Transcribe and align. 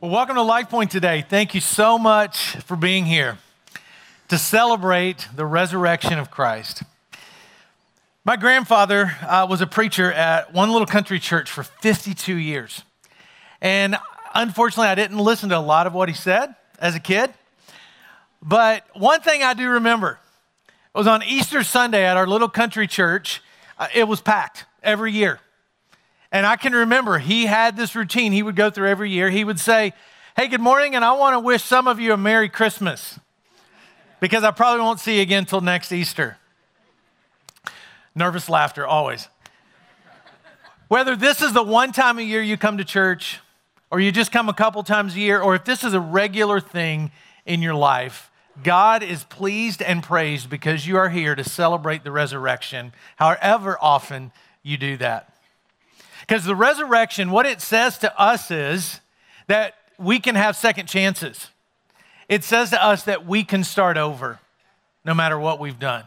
Well, 0.00 0.12
welcome 0.12 0.36
to 0.36 0.42
Life 0.42 0.70
Point 0.70 0.92
today. 0.92 1.26
Thank 1.28 1.56
you 1.56 1.60
so 1.60 1.98
much 1.98 2.54
for 2.58 2.76
being 2.76 3.04
here 3.04 3.38
to 4.28 4.38
celebrate 4.38 5.26
the 5.34 5.44
resurrection 5.44 6.20
of 6.20 6.30
Christ. 6.30 6.84
My 8.24 8.36
grandfather 8.36 9.10
uh, 9.22 9.48
was 9.50 9.60
a 9.60 9.66
preacher 9.66 10.12
at 10.12 10.54
one 10.54 10.70
little 10.70 10.86
country 10.86 11.18
church 11.18 11.50
for 11.50 11.64
52 11.64 12.32
years. 12.32 12.84
And 13.60 13.96
unfortunately, 14.36 14.86
I 14.86 14.94
didn't 14.94 15.18
listen 15.18 15.48
to 15.48 15.58
a 15.58 15.66
lot 15.66 15.88
of 15.88 15.94
what 15.94 16.08
he 16.08 16.14
said 16.14 16.54
as 16.78 16.94
a 16.94 17.00
kid. 17.00 17.34
But 18.40 18.84
one 18.94 19.20
thing 19.20 19.42
I 19.42 19.52
do 19.52 19.68
remember 19.68 20.20
it 20.94 20.96
was 20.98 21.08
on 21.08 21.24
Easter 21.24 21.64
Sunday 21.64 22.04
at 22.04 22.16
our 22.16 22.28
little 22.28 22.48
country 22.48 22.86
church, 22.86 23.42
uh, 23.76 23.88
it 23.92 24.06
was 24.06 24.20
packed 24.20 24.64
every 24.80 25.10
year. 25.10 25.40
And 26.30 26.46
I 26.46 26.56
can 26.56 26.72
remember 26.72 27.18
he 27.18 27.46
had 27.46 27.76
this 27.76 27.94
routine 27.94 28.32
he 28.32 28.42
would 28.42 28.56
go 28.56 28.70
through 28.70 28.88
every 28.88 29.10
year. 29.10 29.30
He 29.30 29.44
would 29.44 29.58
say, 29.58 29.92
Hey, 30.36 30.46
good 30.46 30.60
morning, 30.60 30.94
and 30.94 31.04
I 31.04 31.12
want 31.12 31.34
to 31.34 31.40
wish 31.40 31.64
some 31.64 31.88
of 31.88 31.98
you 31.98 32.12
a 32.12 32.16
Merry 32.16 32.48
Christmas 32.48 33.18
because 34.20 34.44
I 34.44 34.52
probably 34.52 34.82
won't 34.82 35.00
see 35.00 35.16
you 35.16 35.22
again 35.22 35.40
until 35.40 35.60
next 35.60 35.90
Easter. 35.90 36.36
Nervous 38.14 38.48
laughter, 38.48 38.86
always. 38.86 39.28
Whether 40.88 41.16
this 41.16 41.42
is 41.42 41.52
the 41.52 41.62
one 41.62 41.92
time 41.92 42.18
a 42.18 42.22
year 42.22 42.40
you 42.40 42.56
come 42.56 42.78
to 42.78 42.84
church, 42.84 43.40
or 43.90 44.00
you 44.00 44.12
just 44.12 44.32
come 44.32 44.48
a 44.48 44.54
couple 44.54 44.82
times 44.82 45.14
a 45.14 45.18
year, 45.18 45.40
or 45.40 45.54
if 45.54 45.64
this 45.64 45.82
is 45.82 45.92
a 45.92 46.00
regular 46.00 46.60
thing 46.60 47.10
in 47.44 47.60
your 47.60 47.74
life, 47.74 48.30
God 48.62 49.02
is 49.02 49.24
pleased 49.24 49.82
and 49.82 50.02
praised 50.02 50.50
because 50.50 50.86
you 50.86 50.96
are 50.96 51.08
here 51.08 51.34
to 51.34 51.44
celebrate 51.44 52.04
the 52.04 52.10
resurrection, 52.10 52.92
however 53.16 53.78
often 53.80 54.32
you 54.62 54.76
do 54.76 54.96
that. 54.98 55.32
Because 56.28 56.44
the 56.44 56.54
resurrection, 56.54 57.30
what 57.30 57.46
it 57.46 57.62
says 57.62 57.96
to 57.98 58.20
us 58.20 58.50
is 58.50 59.00
that 59.46 59.74
we 59.96 60.20
can 60.20 60.34
have 60.34 60.56
second 60.56 60.86
chances. 60.86 61.48
It 62.28 62.44
says 62.44 62.68
to 62.70 62.84
us 62.84 63.04
that 63.04 63.26
we 63.26 63.44
can 63.44 63.64
start 63.64 63.96
over 63.96 64.38
no 65.06 65.14
matter 65.14 65.38
what 65.38 65.58
we've 65.58 65.78
done. 65.78 66.04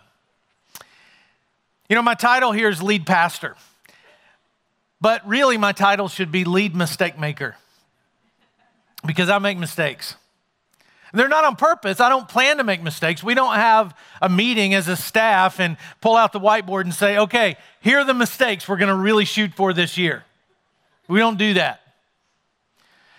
You 1.90 1.96
know, 1.96 2.04
my 2.04 2.14
title 2.14 2.52
here 2.52 2.70
is 2.70 2.84
lead 2.84 3.08
pastor, 3.08 3.56
but 5.02 5.28
really 5.28 5.58
my 5.58 5.72
title 5.72 6.08
should 6.08 6.32
be 6.32 6.46
lead 6.46 6.76
mistake 6.76 7.18
maker 7.18 7.56
because 9.04 9.28
I 9.28 9.40
make 9.40 9.58
mistakes. 9.58 10.16
They're 11.14 11.28
not 11.28 11.44
on 11.44 11.56
purpose. 11.56 12.00
I 12.00 12.10
don't 12.10 12.28
plan 12.28 12.58
to 12.58 12.64
make 12.64 12.82
mistakes. 12.82 13.24
We 13.24 13.34
don't 13.34 13.56
have 13.56 13.96
a 14.22 14.30
meeting 14.30 14.74
as 14.74 14.88
a 14.88 14.96
staff 14.96 15.60
and 15.60 15.78
pull 16.00 16.16
out 16.16 16.32
the 16.32 16.40
whiteboard 16.40 16.84
and 16.84 16.94
say, 16.94 17.18
okay, 17.18 17.58
here 17.82 18.00
are 18.00 18.06
the 18.06 18.14
mistakes 18.14 18.68
we're 18.68 18.78
going 18.78 18.90
to 18.90 18.96
really 18.96 19.26
shoot 19.26 19.54
for 19.54 19.74
this 19.74 19.98
year. 19.98 20.24
We 21.08 21.20
don't 21.20 21.38
do 21.38 21.56
that. 21.56 21.82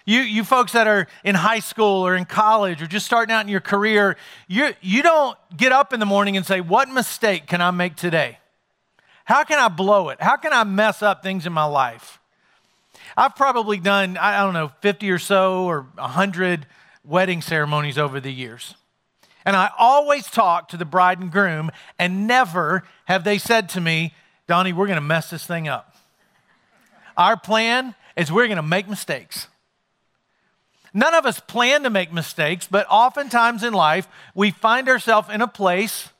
You, 0.05 0.20
you 0.20 0.43
folks 0.43 0.73
that 0.73 0.87
are 0.87 1.07
in 1.23 1.35
high 1.35 1.61
school 1.61 2.05
or 2.05 2.17
in 2.17 2.25
college 2.25 2.83
or 2.83 2.87
just 2.87 3.07
starting 3.07 3.33
out 3.33 3.43
in 3.43 3.48
your 3.48 3.61
career, 3.61 4.17
you, 4.48 4.73
you 4.81 5.03
don't 5.03 5.39
get 5.57 5.70
up 5.70 5.93
in 5.93 6.01
the 6.01 6.07
morning 6.07 6.37
and 6.37 6.45
say, 6.45 6.61
What 6.61 6.89
mistake 6.89 7.47
can 7.47 7.61
I 7.61 7.70
make 7.70 7.95
today? 7.95 8.39
How 9.25 9.45
can 9.45 9.61
I 9.61 9.69
blow 9.69 10.09
it? 10.09 10.20
How 10.20 10.37
can 10.37 10.53
I 10.53 10.65
mess 10.65 11.03
up 11.03 11.23
things 11.23 11.47
in 11.47 11.53
my 11.53 11.65
life? 11.65 12.19
I've 13.17 13.37
probably 13.37 13.79
done, 13.79 14.17
I 14.17 14.41
don't 14.43 14.55
know, 14.55 14.73
50 14.81 15.11
or 15.11 15.19
so 15.19 15.65
or 15.65 15.83
100 15.95 16.67
wedding 17.05 17.42
ceremonies 17.42 17.98
over 17.98 18.20
the 18.20 18.33
years. 18.33 18.75
And 19.45 19.56
I 19.56 19.70
always 19.77 20.27
talk 20.27 20.69
to 20.69 20.77
the 20.77 20.84
bride 20.84 21.19
and 21.19 21.31
groom, 21.31 21.70
and 21.98 22.27
never 22.27 22.84
have 23.06 23.25
they 23.25 23.39
said 23.39 23.69
to 23.70 23.81
me, 23.81 24.14
Donnie, 24.47 24.72
we're 24.72 24.86
going 24.86 24.97
to 24.97 25.00
mess 25.00 25.30
this 25.30 25.47
thing 25.47 25.69
up. 25.69 25.97
Our 27.17 27.36
plan 27.36 27.95
is 28.17 28.30
we're 28.30 28.47
going 28.47 28.56
to 28.56 28.62
make 28.62 28.89
mistakes. 28.89 29.48
None 30.95 31.14
of 31.14 31.25
us 31.27 31.41
plan 31.41 31.84
to 31.84 31.91
make 31.91 32.12
mistakes, 32.12 32.69
but 32.70 32.86
oftentimes 32.91 33.62
in 33.62 33.73
life, 33.73 34.06
we 34.34 34.50
find 34.50 34.89
ourselves 34.89 35.28
in 35.30 35.41
a 35.41 35.48
place 35.48 36.11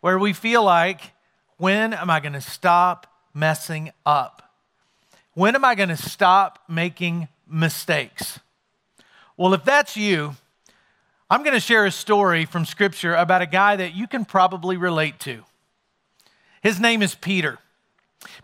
where 0.00 0.18
we 0.18 0.32
feel 0.32 0.62
like, 0.62 1.12
when 1.56 1.92
am 1.92 2.10
I 2.10 2.20
going 2.20 2.32
to 2.32 2.40
stop 2.40 3.06
messing 3.32 3.90
up? 4.04 4.50
When 5.34 5.54
am 5.54 5.64
I 5.64 5.74
going 5.74 5.88
to 5.90 5.96
stop 5.96 6.60
making 6.68 7.28
mistakes? 7.46 8.40
Well, 9.36 9.54
if 9.54 9.64
that's 9.64 9.96
you, 9.96 10.36
I'm 11.28 11.42
going 11.42 11.54
to 11.54 11.60
share 11.60 11.86
a 11.86 11.90
story 11.90 12.44
from 12.44 12.64
Scripture 12.64 13.14
about 13.14 13.42
a 13.42 13.46
guy 13.46 13.76
that 13.76 13.94
you 13.94 14.06
can 14.06 14.24
probably 14.24 14.76
relate 14.76 15.18
to. 15.20 15.42
His 16.62 16.78
name 16.78 17.02
is 17.02 17.14
Peter. 17.14 17.58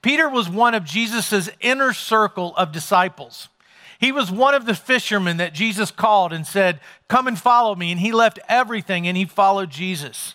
Peter 0.03 0.29
was 0.29 0.49
one 0.49 0.75
of 0.75 0.85
Jesus' 0.85 1.49
inner 1.61 1.93
circle 1.93 2.55
of 2.57 2.73
disciples. 2.73 3.49
He 3.99 4.13
was 4.13 4.31
one 4.31 4.55
of 4.55 4.67
the 4.67 4.75
fishermen 4.75 5.37
that 5.37 5.55
Jesus 5.55 5.91
called 5.91 6.33
and 6.33 6.47
said, 6.47 6.81
Come 7.09 7.27
and 7.27 7.39
follow 7.39 7.75
me. 7.75 7.93
And 7.93 8.01
he 8.01 8.13
left 8.13 8.39
everything 8.49 9.07
and 9.07 9.17
he 9.17 9.27
followed 9.27 9.71
Jesus. 9.71 10.35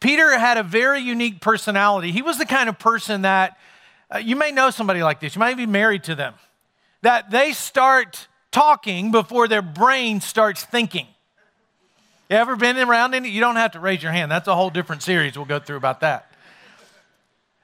Peter 0.00 0.38
had 0.38 0.58
a 0.58 0.62
very 0.62 1.00
unique 1.00 1.40
personality. 1.40 2.12
He 2.12 2.22
was 2.22 2.38
the 2.38 2.46
kind 2.46 2.68
of 2.68 2.78
person 2.78 3.22
that 3.22 3.58
uh, 4.14 4.18
you 4.18 4.36
may 4.36 4.52
know 4.52 4.70
somebody 4.70 5.02
like 5.02 5.20
this, 5.20 5.34
you 5.34 5.40
might 5.40 5.56
be 5.56 5.66
married 5.66 6.04
to 6.04 6.14
them, 6.14 6.34
that 7.02 7.30
they 7.30 7.52
start 7.52 8.28
talking 8.50 9.10
before 9.10 9.48
their 9.48 9.62
brain 9.62 10.20
starts 10.20 10.64
thinking. 10.64 11.06
You 12.30 12.36
ever 12.36 12.56
been 12.56 12.76
around 12.76 13.14
any? 13.14 13.30
You 13.30 13.40
don't 13.40 13.56
have 13.56 13.72
to 13.72 13.80
raise 13.80 14.02
your 14.02 14.12
hand. 14.12 14.30
That's 14.30 14.48
a 14.48 14.54
whole 14.54 14.70
different 14.70 15.02
series 15.02 15.36
we'll 15.36 15.46
go 15.46 15.58
through 15.58 15.76
about 15.76 16.00
that. 16.00 16.30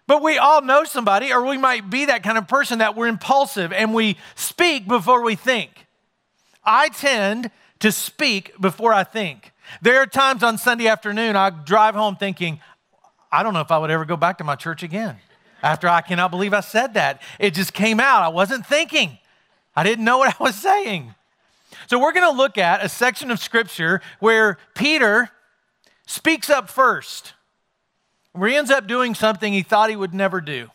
But 0.07 0.23
we 0.23 0.37
all 0.37 0.63
know 0.63 0.85
somebody, 0.85 1.33
or 1.33 1.45
we 1.45 1.57
might 1.57 1.89
be 1.89 2.07
that 2.07 2.23
kind 2.23 2.37
of 2.37 2.47
person 2.47 2.79
that 2.79 2.95
we're 2.95 3.09
impulsive 3.09 3.73
and 3.73 3.95
we 3.95 4.17
speak 4.35 4.87
before 4.87 5.23
we 5.23 5.35
think. 5.35 5.87
I 6.63 6.89
tend 6.91 7.51
to 7.81 7.91
speak 7.93 8.53
before 8.61 8.93
I 8.93 9.05
think. 9.05 9.53
There 9.83 10.01
are 10.01 10.07
times 10.07 10.43
on 10.43 10.59
Sunday 10.59 10.89
afternoon 10.89 11.37
I 11.37 11.51
drive 11.51 11.95
home 11.95 12.17
thinking, 12.17 12.61
I 13.33 13.43
don't 13.43 13.55
know 13.55 13.61
if 13.61 13.71
I 13.71 13.79
would 13.79 13.91
ever 13.91 14.05
go 14.05 14.17
back 14.17 14.39
to 14.39 14.45
my 14.45 14.57
church 14.57 14.83
again. 14.83 15.17
After 15.63 15.89
I 15.89 16.03
cannot 16.03 16.31
believe 16.31 16.53
I 16.53 16.61
said 16.61 16.95
that. 16.95 17.23
It 17.39 17.55
just 17.55 17.73
came 17.73 17.99
out. 17.99 18.23
I 18.23 18.29
wasn't 18.29 18.67
thinking. 18.67 19.19
I 19.77 19.83
didn't 19.83 20.05
know 20.05 20.19
what 20.19 20.35
I 20.39 20.43
was 20.43 20.55
saying. 20.55 21.15
So, 21.89 21.99
we're 21.99 22.13
going 22.13 22.31
to 22.31 22.37
look 22.37 22.57
at 22.57 22.85
a 22.85 22.89
section 22.89 23.31
of 23.31 23.41
scripture 23.41 24.01
where 24.21 24.59
Peter 24.75 25.31
speaks 26.07 26.49
up 26.49 26.71
first, 26.71 27.35
where 28.33 28.49
he 28.49 28.57
ends 28.57 28.71
up 28.71 28.87
doing 28.87 29.15
something 29.15 29.53
he 29.53 29.63
thought 29.63 29.91
he 29.91 29.97
would 29.97 30.15
never 30.15 30.41
do. 30.41 30.71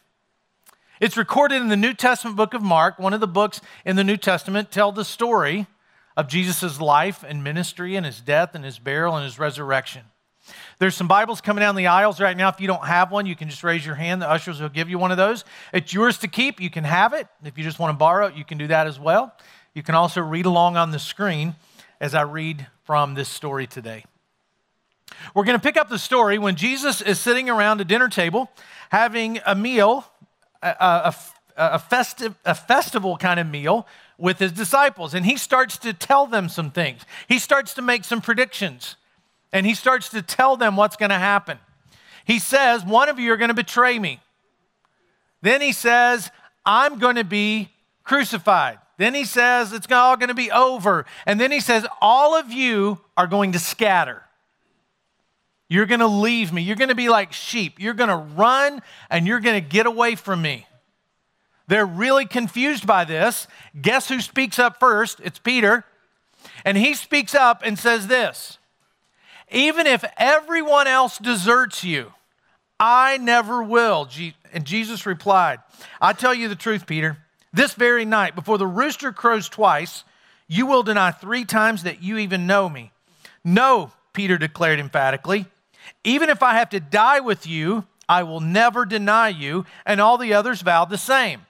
It's 0.99 1.15
recorded 1.15 1.61
in 1.61 1.69
the 1.69 1.77
New 1.77 1.93
Testament 1.93 2.35
book 2.35 2.53
of 2.53 2.61
Mark. 2.61 2.99
One 2.99 3.13
of 3.13 3.21
the 3.21 3.27
books 3.27 3.61
in 3.85 3.95
the 3.95 4.03
New 4.03 4.17
Testament 4.17 4.69
tell 4.69 4.91
the 4.91 5.05
story 5.05 5.67
of 6.17 6.27
Jesus' 6.27 6.81
life 6.81 7.23
and 7.25 7.41
ministry 7.41 7.95
and 7.95 8.05
his 8.05 8.19
death 8.19 8.53
and 8.53 8.65
his 8.65 8.79
burial 8.79 9.15
and 9.15 9.23
his 9.23 9.39
resurrection. 9.39 10.03
There's 10.79 10.95
some 10.95 11.07
Bibles 11.07 11.41
coming 11.41 11.61
down 11.61 11.75
the 11.75 11.87
aisles 11.87 12.19
right 12.19 12.35
now. 12.35 12.49
If 12.49 12.59
you 12.61 12.67
don't 12.67 12.85
have 12.85 13.11
one, 13.11 13.25
you 13.25 13.35
can 13.35 13.49
just 13.49 13.63
raise 13.63 13.85
your 13.85 13.95
hand. 13.95 14.21
The 14.21 14.29
ushers 14.29 14.61
will 14.61 14.69
give 14.69 14.89
you 14.89 14.97
one 14.97 15.11
of 15.11 15.17
those. 15.17 15.45
It's 15.73 15.93
yours 15.93 16.17
to 16.19 16.27
keep. 16.27 16.59
You 16.61 16.69
can 16.69 16.83
have 16.83 17.13
it. 17.13 17.27
If 17.43 17.57
you 17.57 17.63
just 17.63 17.79
want 17.79 17.93
to 17.93 17.97
borrow 17.97 18.27
it, 18.27 18.35
you 18.35 18.45
can 18.45 18.57
do 18.57 18.67
that 18.67 18.87
as 18.87 18.99
well. 18.99 19.33
You 19.73 19.83
can 19.83 19.95
also 19.95 20.21
read 20.21 20.45
along 20.45 20.77
on 20.77 20.91
the 20.91 20.99
screen 20.99 21.55
as 21.99 22.15
I 22.15 22.21
read 22.21 22.67
from 22.83 23.13
this 23.13 23.29
story 23.29 23.67
today. 23.67 24.05
We're 25.33 25.43
going 25.43 25.57
to 25.57 25.63
pick 25.63 25.77
up 25.77 25.89
the 25.89 25.99
story 25.99 26.37
when 26.37 26.55
Jesus 26.55 27.01
is 27.01 27.19
sitting 27.19 27.49
around 27.49 27.81
a 27.81 27.85
dinner 27.85 28.09
table 28.09 28.49
having 28.89 29.39
a 29.45 29.55
meal, 29.55 30.05
a, 30.61 30.67
a, 30.79 31.15
a, 31.57 31.79
festive, 31.79 32.35
a 32.45 32.55
festival 32.55 33.17
kind 33.17 33.39
of 33.39 33.47
meal 33.47 33.87
with 34.17 34.39
his 34.39 34.51
disciples. 34.51 35.13
And 35.13 35.25
he 35.25 35.37
starts 35.37 35.77
to 35.79 35.93
tell 35.93 36.25
them 36.25 36.49
some 36.49 36.71
things. 36.71 37.01
He 37.27 37.39
starts 37.39 37.73
to 37.75 37.81
make 37.81 38.03
some 38.03 38.21
predictions 38.21 38.95
and 39.51 39.65
he 39.65 39.73
starts 39.73 40.09
to 40.09 40.21
tell 40.21 40.57
them 40.57 40.75
what's 40.75 40.95
going 40.95 41.09
to 41.09 41.19
happen. 41.19 41.57
He 42.25 42.39
says, 42.39 42.85
One 42.85 43.09
of 43.09 43.19
you 43.19 43.33
are 43.33 43.37
going 43.37 43.49
to 43.49 43.55
betray 43.55 43.97
me. 43.97 44.19
Then 45.41 45.61
he 45.61 45.71
says, 45.71 46.29
I'm 46.65 46.99
going 46.99 47.15
to 47.15 47.23
be 47.23 47.69
crucified. 48.03 48.79
Then 48.97 49.15
he 49.15 49.25
says, 49.25 49.73
It's 49.73 49.91
all 49.91 50.17
going 50.17 50.29
to 50.29 50.35
be 50.35 50.51
over. 50.51 51.05
And 51.25 51.39
then 51.39 51.51
he 51.51 51.59
says, 51.59 51.87
All 52.01 52.35
of 52.35 52.51
you 52.51 52.99
are 53.17 53.27
going 53.27 53.53
to 53.53 53.59
scatter. 53.59 54.23
You're 55.69 55.85
going 55.85 55.99
to 55.99 56.07
leave 56.07 56.51
me. 56.51 56.61
You're 56.61 56.75
going 56.75 56.89
to 56.89 56.95
be 56.95 57.09
like 57.09 57.31
sheep. 57.33 57.79
You're 57.79 57.93
going 57.93 58.09
to 58.09 58.17
run 58.17 58.81
and 59.09 59.27
you're 59.27 59.39
going 59.39 59.61
to 59.61 59.67
get 59.67 59.85
away 59.85 60.15
from 60.15 60.41
me. 60.41 60.65
They're 61.67 61.85
really 61.85 62.25
confused 62.25 62.87
by 62.87 63.05
this. 63.05 63.47
Guess 63.79 64.09
who 64.09 64.21
speaks 64.21 64.57
up 64.57 64.79
first? 64.79 65.19
It's 65.23 65.37
Peter. 65.37 65.85
And 66.65 66.77
he 66.77 66.95
speaks 66.95 67.35
up 67.35 67.61
and 67.63 67.77
says 67.77 68.07
this 68.07 68.58
even 69.51 69.87
if 69.87 70.03
everyone 70.17 70.87
else 70.87 71.17
deserts 71.17 71.83
you, 71.83 72.13
I 72.79 73.17
never 73.17 73.61
will. 73.63 74.07
And 74.53 74.65
Jesus 74.65 75.05
replied, 75.05 75.59
I 75.99 76.13
tell 76.13 76.33
you 76.33 76.47
the 76.47 76.55
truth, 76.55 76.87
Peter. 76.87 77.17
This 77.51 77.73
very 77.73 78.05
night, 78.05 78.35
before 78.35 78.57
the 78.57 78.67
rooster 78.67 79.11
crows 79.11 79.49
twice, 79.49 80.03
you 80.47 80.65
will 80.65 80.83
deny 80.83 81.11
three 81.11 81.45
times 81.45 81.83
that 81.83 82.01
you 82.01 82.17
even 82.17 82.47
know 82.47 82.69
me. 82.69 82.91
No, 83.43 83.91
Peter 84.13 84.37
declared 84.37 84.79
emphatically. 84.79 85.45
Even 86.03 86.29
if 86.29 86.43
I 86.43 86.55
have 86.55 86.69
to 86.69 86.79
die 86.79 87.19
with 87.19 87.47
you, 87.47 87.85
I 88.07 88.23
will 88.23 88.39
never 88.39 88.85
deny 88.85 89.29
you. 89.29 89.65
And 89.85 89.99
all 89.99 90.17
the 90.17 90.33
others 90.33 90.61
vowed 90.61 90.89
the 90.89 90.97
same. 90.97 91.41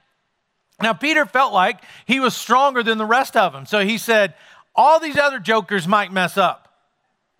Now, 0.82 0.92
Peter 0.94 1.26
felt 1.26 1.52
like 1.52 1.82
he 2.06 2.20
was 2.20 2.34
stronger 2.34 2.82
than 2.82 2.98
the 2.98 3.06
rest 3.06 3.36
of 3.36 3.52
them. 3.52 3.66
So 3.66 3.84
he 3.84 3.98
said, 3.98 4.34
All 4.74 4.98
these 4.98 5.18
other 5.18 5.38
jokers 5.38 5.86
might 5.86 6.12
mess 6.12 6.38
up, 6.38 6.69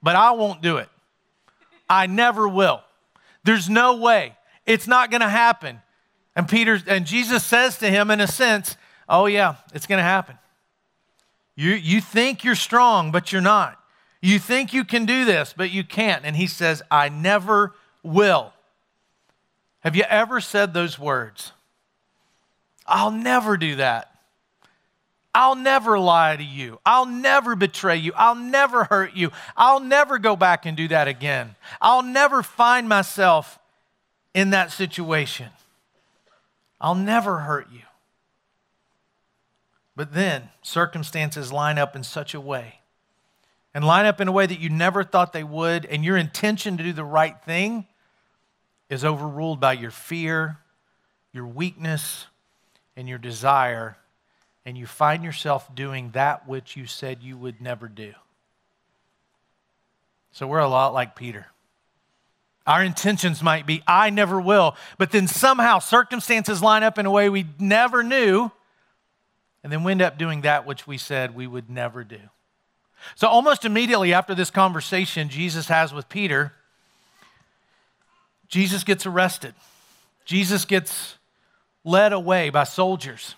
but 0.03 0.17
I 0.17 0.33
won't 0.33 0.63
do 0.63 0.79
it. 0.79 0.89
I 1.89 2.07
never 2.07 2.49
will. 2.49 2.83
There's 3.45 3.69
no 3.69 3.97
way. 3.97 4.37
It's 4.67 4.87
not 4.87 5.11
going 5.11 5.23
to 5.23 5.29
happen. 5.29 5.81
And 6.37 6.49
Peter 6.49 6.81
and 6.87 7.07
Jesus 7.07 7.45
says 7.45 7.79
to 7.79 7.91
him 7.91 8.11
in 8.11 8.21
a 8.21 8.27
sense, 8.27 8.77
"Oh 9.09 9.27
yeah, 9.27 9.57
it's 9.75 9.87
going 9.87 9.99
to 9.99 10.05
happen. 10.05 10.39
You 11.57 11.73
you 11.73 12.01
think 12.01 12.45
you're 12.45 12.55
strong, 12.55 13.11
but 13.11 13.33
you're 13.33 13.43
not. 13.43 13.79
You 14.23 14.39
think 14.39 14.73
you 14.73 14.85
can 14.85 15.07
do 15.07 15.25
this, 15.25 15.53
but 15.57 15.71
you 15.71 15.83
can't." 15.83 16.25
And 16.25 16.37
he 16.37 16.47
says, 16.47 16.83
"I 16.91 17.09
never 17.09 17.75
will." 18.03 18.53
Have 19.81 19.97
you 19.97 20.05
ever 20.05 20.41
said 20.41 20.73
those 20.73 20.99
words? 20.99 21.53
I'll 22.87 23.11
never 23.11 23.57
do 23.57 23.77
that. 23.77 24.10
I'll 25.35 25.55
never 25.55 25.99
lie 25.99 26.37
to 26.37 26.43
you. 26.43 26.81
I'll 26.85 27.07
never 27.07 27.55
betray 27.55 27.97
you. 27.97 28.13
I'll 28.17 28.35
never 28.35 28.85
hurt 28.85 29.15
you. 29.15 29.31
I'll 29.57 29.81
never 29.81 30.19
go 30.19 30.35
back 30.35 30.67
and 30.67 30.77
do 30.77 30.89
that 30.89 31.07
again. 31.07 31.55
I'll 31.81 32.03
never 32.03 32.43
find 32.43 32.89
myself 32.89 33.59
in 34.35 34.51
that 34.51 34.73
situation. 34.73 35.51
I'll 36.81 36.95
never 36.95 37.39
hurt 37.41 37.69
you. 37.73 37.83
But 39.95 40.15
then 40.15 40.49
circumstances 40.63 41.53
line 41.53 41.79
up 41.79 41.95
in 41.95 42.03
such 42.03 42.35
a 42.35 42.41
way 42.41 42.81
and 43.75 43.85
line 43.85 44.07
up 44.07 44.21
in 44.21 44.29
a 44.29 44.33
way 44.33 44.47
that 44.47 44.59
you 44.59 44.69
never 44.69 45.05
thought 45.05 45.33
they 45.33 45.45
would, 45.45 45.87
and 45.87 46.05
your 46.05 46.17
intention 46.17 46.77
to 46.77 46.83
do 46.83 46.93
the 46.93 47.05
right 47.05 47.41
thing 47.45 47.87
is 48.89 49.05
overruled 49.05 49.61
by 49.61 49.75
your 49.75 49.93
fear, 49.93 50.59
your 51.33 51.47
weakness, 51.47 52.27
and 52.97 53.09
your 53.09 53.19
desire, 53.19 53.97
and 54.71 54.79
you 54.79 54.87
find 54.87 55.25
yourself 55.25 55.75
doing 55.75 56.11
that 56.13 56.47
which 56.47 56.77
you 56.77 56.87
said 56.87 57.25
you 57.25 57.37
would 57.37 57.61
never 57.61 57.89
do. 57.89 58.13
So 60.31 60.47
we're 60.47 60.61
a 60.61 60.69
lot 60.69 60.95
like 60.95 61.17
Peter. 61.17 61.49
Our 62.69 62.85
intentions 62.85 63.43
might 63.43 63.67
be, 63.67 63.83
I 63.85 64.11
never 64.11 64.41
will, 64.41 64.77
but 64.97 65.11
then 65.11 65.27
somehow 65.27 65.81
circumstances 65.81 66.63
line 66.63 66.85
up 66.85 67.01
in 67.01 67.07
a 67.07 67.11
way 67.11 67.29
we 67.29 67.47
never 67.59 68.05
knew, 68.05 68.53
and 69.65 69.73
then 69.73 69.83
we 69.83 69.91
end 69.91 70.03
up 70.03 70.19
doing 70.19 70.43
that 70.43 70.69
which 70.69 70.87
we 70.87 70.99
said 70.99 71.35
we 71.35 71.49
would 71.49 71.69
never 71.69 72.05
do. 72.05 72.21
So, 73.17 73.27
almost 73.27 73.65
immediately 73.65 74.15
after 74.15 74.37
this 74.37 74.53
conversation 74.53 75.31
Jesus 75.31 75.67
has 75.67 75.93
with 75.93 76.09
Peter, 76.09 76.53
Jesus 78.47 78.85
gets 78.85 79.05
arrested. 79.05 79.55
Jesus 80.25 80.65
gets 80.65 81.17
led 81.83 82.13
away 82.13 82.51
by 82.51 82.63
soldiers. 82.63 83.35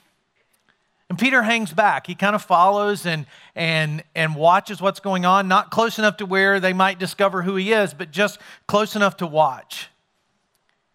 And 1.13 1.19
Peter 1.19 1.43
hangs 1.43 1.75
back. 1.75 2.07
He 2.07 2.15
kind 2.15 2.35
of 2.35 2.43
follows 2.43 3.05
and, 3.05 3.27
and, 3.55 4.03
and 4.15 4.35
watches 4.35 4.81
what's 4.81 4.99
going 4.99 5.27
on, 5.27 5.47
not 5.47 5.71
close 5.71 5.99
enough 5.99 6.17
to 6.17 6.25
where 6.25 6.59
they 6.59 6.73
might 6.73 6.99
discover 6.99 7.43
who 7.43 7.55
he 7.55 7.75
is, 7.75 7.93
but 7.93 8.11
just 8.11 8.41
close 8.67 8.97
enough 8.97 9.19
to 9.19 9.27
watch. 9.27 9.91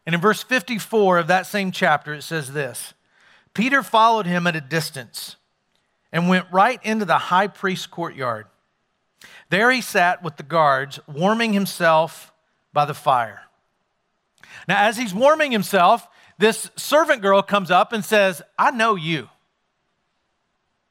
And 0.08 0.16
in 0.16 0.20
verse 0.20 0.42
54 0.42 1.20
of 1.20 1.28
that 1.28 1.46
same 1.46 1.70
chapter, 1.70 2.16
it 2.16 2.24
says 2.24 2.52
this 2.54 2.96
Peter 3.54 3.84
followed 3.84 4.26
him 4.26 4.48
at 4.48 4.56
a 4.56 4.60
distance 4.60 5.36
and 6.12 6.28
went 6.28 6.48
right 6.52 6.80
into 6.84 7.06
the 7.06 7.20
high 7.20 7.46
priest's 7.46 7.86
courtyard. 7.86 8.48
There 9.52 9.70
he 9.70 9.82
sat 9.82 10.24
with 10.24 10.38
the 10.38 10.42
guards, 10.42 11.00
warming 11.06 11.54
himself 11.54 12.34
by 12.74 12.86
the 12.86 12.96
fire. 12.96 13.42
Now, 14.68 14.84
as 14.84 14.98
he's 14.98 15.14
warming 15.14 15.52
himself, 15.52 16.08
this 16.40 16.72
servant 16.76 17.22
girl 17.22 17.44
comes 17.44 17.70
up 17.70 17.94
and 17.94 18.04
says, 18.04 18.42
I 18.58 18.72
know 18.72 18.96
you. 18.96 19.30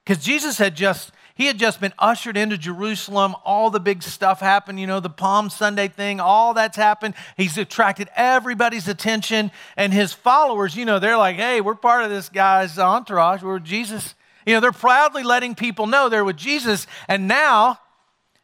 Because 0.06 0.23
Jesus 0.23 0.56
had 0.56 0.76
just, 0.76 1.11
he 1.35 1.47
had 1.47 1.58
just 1.58 1.81
been 1.81 1.93
ushered 1.99 2.37
into 2.37 2.56
Jerusalem. 2.56 3.35
All 3.44 3.70
the 3.70 3.81
big 3.81 4.05
stuff 4.05 4.38
happened, 4.38 4.79
you 4.79 4.87
know, 4.87 5.00
the 5.00 5.11
Palm 5.11 5.50
Sunday 5.50 5.88
thing, 5.88 6.20
all 6.20 6.55
that's 6.55 6.76
happened. 6.76 7.14
He's 7.37 7.58
attracted 7.58 8.08
everybody's 8.14 8.87
attention. 8.87 9.50
And 9.76 9.93
his 9.93 10.12
followers, 10.12 10.76
you 10.76 10.85
know, 10.85 11.00
they're 11.00 11.19
like, 11.19 11.37
hey, 11.37 11.61
we're 11.61 11.75
part 11.75 12.05
of 12.05 12.11
this 12.11 12.29
guy's 12.29 12.79
entourage. 12.79 13.43
We're 13.43 13.58
Jesus. 13.58 14.14
You 14.47 14.55
know, 14.55 14.61
they're 14.61 14.70
proudly 14.70 15.25
letting 15.25 15.56
people 15.56 15.88
know 15.88 16.09
they're 16.09 16.25
with 16.25 16.37
Jesus. 16.37 16.87
And 17.09 17.26
now 17.26 17.81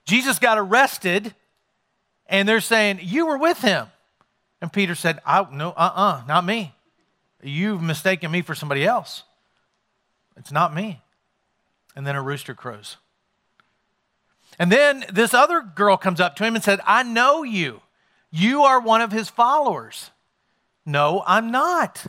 Jesus 0.05 0.41
got 0.41 0.59
arrested 0.59 1.33
and 2.27 2.49
they're 2.49 2.61
saying, 2.61 2.99
You 3.03 3.27
were 3.27 3.39
with 3.39 3.61
him. 3.61 3.87
And 4.61 4.73
Peter 4.73 4.97
said, 4.97 5.21
I, 5.25 5.47
No, 5.53 5.69
uh 5.71 5.75
uh-uh, 5.77 6.03
uh, 6.03 6.23
not 6.27 6.45
me. 6.45 6.75
You've 7.41 7.83
mistaken 7.83 8.33
me 8.33 8.43
for 8.43 8.57
somebody 8.57 8.85
else. 8.85 9.23
It's 10.37 10.51
not 10.51 10.75
me. 10.75 11.01
And 11.95 12.07
then 12.07 12.17
a 12.17 12.23
rooster 12.23 12.55
crows. 12.55 12.97
And 14.59 14.71
then 14.71 15.05
this 15.13 15.35
other 15.35 15.61
girl 15.61 15.97
comes 15.97 16.21
up 16.21 16.37
to 16.37 16.45
him 16.45 16.55
and 16.55 16.65
said, 16.65 16.81
I 16.87 17.03
know 17.03 17.43
you. 17.43 17.81
You 18.31 18.65
are 18.65 18.81
one 18.81 19.01
of 19.01 19.13
his 19.13 19.29
followers. 19.29 20.11
No, 20.85 21.23
I'm 21.27 21.51
not. 21.51 22.07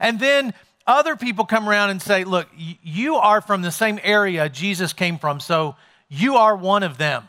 And 0.00 0.20
then 0.20 0.54
other 0.86 1.16
people 1.16 1.44
come 1.44 1.68
around 1.68 1.90
and 1.90 2.00
say, 2.00 2.24
Look, 2.24 2.48
you 2.56 3.16
are 3.16 3.40
from 3.40 3.62
the 3.62 3.70
same 3.70 3.98
area 4.02 4.48
Jesus 4.48 4.92
came 4.92 5.18
from, 5.18 5.40
so 5.40 5.76
you 6.08 6.36
are 6.36 6.56
one 6.56 6.82
of 6.82 6.96
them. 6.96 7.28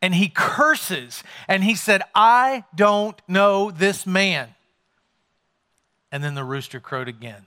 And 0.00 0.14
he 0.14 0.28
curses 0.28 1.22
and 1.48 1.62
he 1.62 1.74
said, 1.74 2.02
I 2.14 2.64
don't 2.74 3.20
know 3.28 3.70
this 3.70 4.06
man. 4.06 4.54
And 6.10 6.22
then 6.22 6.34
the 6.34 6.44
rooster 6.44 6.80
crowed 6.80 7.08
again. 7.08 7.46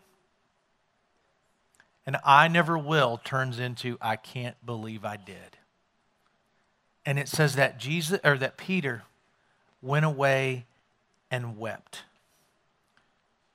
And 2.05 2.17
I 2.25 2.47
never 2.47 2.77
will 2.77 3.19
turns 3.23 3.59
into 3.59 3.97
I 4.01 4.15
can't 4.15 4.55
believe 4.65 5.05
I 5.05 5.17
did. 5.17 5.57
And 7.05 7.17
it 7.19 7.27
says 7.27 7.55
that 7.55 7.79
Jesus 7.79 8.19
or 8.23 8.37
that 8.37 8.57
Peter 8.57 9.03
went 9.81 10.05
away 10.05 10.65
and 11.29 11.57
wept. 11.57 12.03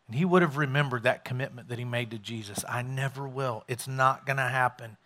And 0.06 0.16
he 0.16 0.24
would 0.24 0.42
have 0.42 0.56
remembered 0.56 1.02
that 1.02 1.24
commitment 1.24 1.68
that 1.68 1.78
he 1.78 1.84
made 1.84 2.10
to 2.12 2.18
Jesus. 2.18 2.64
I 2.68 2.82
never 2.82 3.26
will. 3.26 3.64
It's 3.68 3.88
not 3.88 4.24
going 4.24 4.36
to 4.36 4.42
happen. 4.42 4.96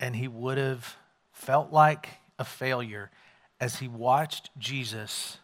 And 0.00 0.16
he 0.16 0.28
would 0.28 0.58
have 0.58 0.96
felt 1.32 1.72
like 1.72 2.08
a 2.38 2.44
failure 2.44 3.10
as 3.60 3.76
he 3.76 3.88
watched 3.88 4.50
Jesus 4.58 5.38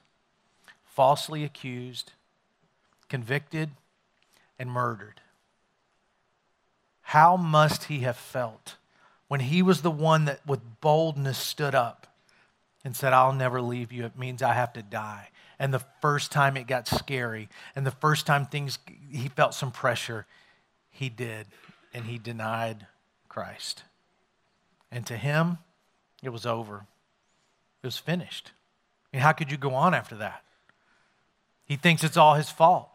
falsely 0.85 1.45
accused, 1.45 2.13
convicted, 3.09 3.71
and 4.59 4.71
murdered. 4.71 5.21
How 7.13 7.37
must 7.37 7.85
he 7.85 7.99
have 7.99 8.17
felt 8.17 8.77
when 9.29 9.41
he 9.41 9.61
was 9.61 9.83
the 9.83 9.91
one 9.91 10.25
that 10.25 10.41
with 10.47 10.81
boldness 10.81 11.37
stood 11.37 11.75
up 11.75 12.07
and 12.87 12.97
said, 12.97 13.13
I'll 13.13 13.35
never 13.35 13.61
leave 13.61 13.93
you. 13.93 14.07
It 14.07 14.17
means 14.17 14.41
I 14.41 14.55
have 14.55 14.73
to 14.73 14.83
die. 14.83 15.29
And 15.59 15.75
the 15.75 15.85
first 16.01 16.33
time 16.33 16.57
it 16.57 16.67
got 16.67 16.89
scary, 16.89 17.51
and 17.77 17.87
the 17.87 17.91
first 17.91 18.25
time 18.25 18.47
things, 18.47 18.79
he 19.11 19.29
felt 19.29 19.53
some 19.53 19.71
pressure, 19.71 20.25
he 20.91 21.11
did. 21.11 21.49
And 21.93 22.07
he 22.07 22.17
denied 22.17 22.87
Christ. 23.29 23.83
And 24.91 25.05
to 25.05 25.19
him, 25.19 25.59
it 26.23 26.31
was 26.31 26.47
over. 26.47 26.87
It 27.83 27.87
was 27.87 27.99
finished. 27.99 28.53
I 29.13 29.19
mean, 29.19 29.23
how 29.23 29.33
could 29.33 29.51
you 29.51 29.59
go 29.59 29.75
on 29.75 29.93
after 29.93 30.15
that? 30.17 30.45
He 31.67 31.77
thinks 31.77 32.05
it's 32.05 32.17
all 32.17 32.37
his 32.37 32.49
fault. 32.49 32.89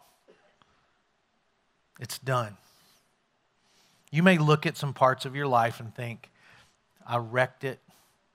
It's 1.99 2.17
done. 2.17 2.57
You 4.11 4.23
may 4.23 4.37
look 4.37 4.65
at 4.65 4.77
some 4.77 4.93
parts 4.93 5.25
of 5.25 5.35
your 5.35 5.47
life 5.47 5.79
and 5.79 5.93
think, 5.93 6.29
I 7.05 7.17
wrecked 7.17 7.63
it. 7.63 7.79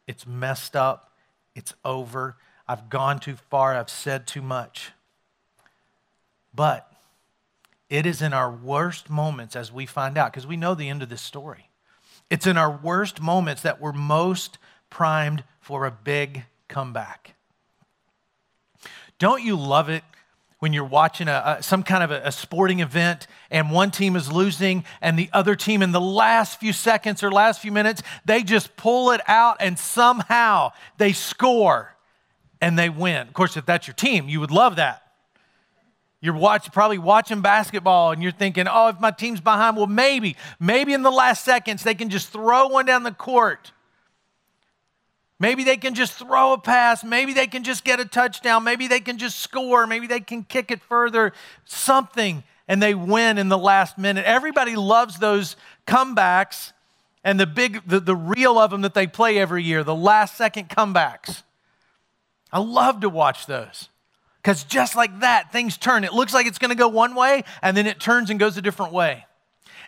It's 0.07 0.26
messed 0.26 0.76
up. 0.76 1.12
It's 1.55 1.75
over. 1.85 2.37
I've 2.69 2.88
gone 2.88 3.19
too 3.19 3.37
far. 3.50 3.75
I've 3.75 3.91
said 3.91 4.26
too 4.26 4.43
much. 4.43 4.93
But 6.55 6.91
it 7.88 8.07
is 8.07 8.23
in 8.23 8.33
our 8.33 8.50
worst 8.50 9.11
moments 9.11 9.57
as 9.57 9.73
we 9.73 9.87
find 9.87 10.17
out, 10.17 10.33
because 10.33 10.47
we 10.47 10.57
know 10.57 10.75
the 10.75 10.88
end 10.88 11.02
of 11.02 11.09
this 11.09 11.23
story. 11.23 11.69
It's 12.31 12.47
in 12.47 12.57
our 12.57 12.71
worst 12.71 13.21
moments 13.21 13.62
that 13.62 13.81
we're 13.81 13.93
most 13.93 14.59
primed 14.88 15.45
for 15.61 15.85
a 15.85 15.91
big 15.91 16.45
comeback. 16.69 17.35
Don't 19.19 19.43
you 19.43 19.57
love 19.57 19.88
it 19.88 20.05
when 20.62 20.73
you're 20.73 20.85
watching 20.85 21.26
a, 21.26 21.57
a 21.59 21.61
some 21.61 21.83
kind 21.83 22.04
of 22.04 22.12
a, 22.12 22.28
a, 22.28 22.31
sporting 22.31 22.78
event 22.78 23.26
and 23.50 23.73
one 23.73 23.90
team 23.90 24.14
is 24.14 24.31
losing 24.31 24.85
and 25.00 25.19
the 25.19 25.28
other 25.33 25.57
team 25.57 25.83
in 25.83 25.90
the 25.90 26.00
last 26.00 26.61
few 26.61 26.73
seconds 26.73 27.21
or 27.25 27.33
last 27.33 27.61
few 27.61 27.73
minutes 27.73 28.00
they 28.25 28.45
just 28.45 28.76
pull 28.76 29.11
it 29.11 29.21
out 29.26 29.57
and 29.59 29.76
somehow 29.76 30.71
they 30.99 31.12
score 31.12 31.97
and 32.61 32.78
they 32.78 32.88
win. 32.88 33.26
Of 33.26 33.33
course 33.33 33.57
if 33.57 33.66
that's 33.66 33.88
your 33.88 33.95
team 33.95 34.28
you 34.28 34.38
would 34.38 34.52
love 34.52 34.76
that. 34.76 35.02
You're 36.21 36.37
watch, 36.37 36.71
probably 36.71 36.99
watching 36.99 37.40
basketball 37.40 38.12
and 38.12 38.23
you're 38.23 38.31
thinking 38.31 38.69
oh 38.71 38.87
if 38.87 39.00
my 39.00 39.11
team's 39.11 39.40
behind 39.40 39.76
well 39.76 39.88
maybe 39.88 40.37
maybe 40.61 40.92
in 40.92 41.02
the 41.02 41.11
last 41.11 41.45
seconds 41.45 41.83
they 41.83 41.97
can 41.97 42.09
just 42.09 42.28
throw 42.28 42.69
one 42.69 42.87
down 42.87 43.02
the 43.02 43.11
court 43.11 43.73
Maybe 45.43 45.65
they 45.65 45.77
can 45.77 45.95
just 45.95 46.13
throw 46.13 46.53
a 46.53 46.59
pass. 46.59 47.03
Maybe 47.03 47.33
they 47.33 47.49
can 47.49 47.65
just 47.65 47.83
get 47.83 47.99
a 47.99 48.05
touchdown. 48.05 48.63
Maybe 48.63 48.87
they 48.87 49.01
can 49.01 49.19
just 49.19 49.41
score. 49.41 49.89
Maybe 49.89 50.07
they 50.07 50.21
can 50.21 50.45
kick 50.45 50.71
it 50.71 50.81
further. 50.81 51.33
Something. 51.65 52.45
and 52.69 52.81
they 52.81 52.95
win 52.95 53.39
in 53.39 53.49
the 53.49 53.59
last 53.59 53.99
minute. 53.99 54.25
Everybody 54.25 54.77
loves 54.77 55.19
those 55.19 55.57
comebacks 55.85 56.71
and 57.25 57.41
the 57.41 57.47
big, 57.47 57.83
the, 57.89 57.99
the 57.99 58.15
reel 58.15 58.57
of 58.57 58.71
them 58.71 58.83
that 58.83 58.95
they 58.95 59.09
play 59.09 59.37
every 59.37 59.65
year, 59.65 59.83
the 59.83 59.97
last 59.97 60.37
second 60.37 60.69
comebacks. 60.69 61.43
I 62.53 62.61
love 62.61 63.01
to 63.01 63.09
watch 63.09 63.47
those 63.47 63.89
because 64.41 64.63
just 64.63 64.95
like 64.95 65.21
that, 65.21 65.51
things 65.51 65.77
turn. 65.77 66.05
It 66.05 66.13
looks 66.13 66.33
like 66.33 66.47
it's 66.47 66.59
going 66.59 66.71
to 66.71 66.77
go 66.77 66.87
one 66.87 67.17
way, 67.17 67.43
and 67.63 67.77
then 67.77 67.89
it 67.89 67.99
turns 67.99 68.31
and 68.31 68.39
goes 68.39 68.57
a 68.57 68.63
different 68.63 68.93
way. 68.93 69.27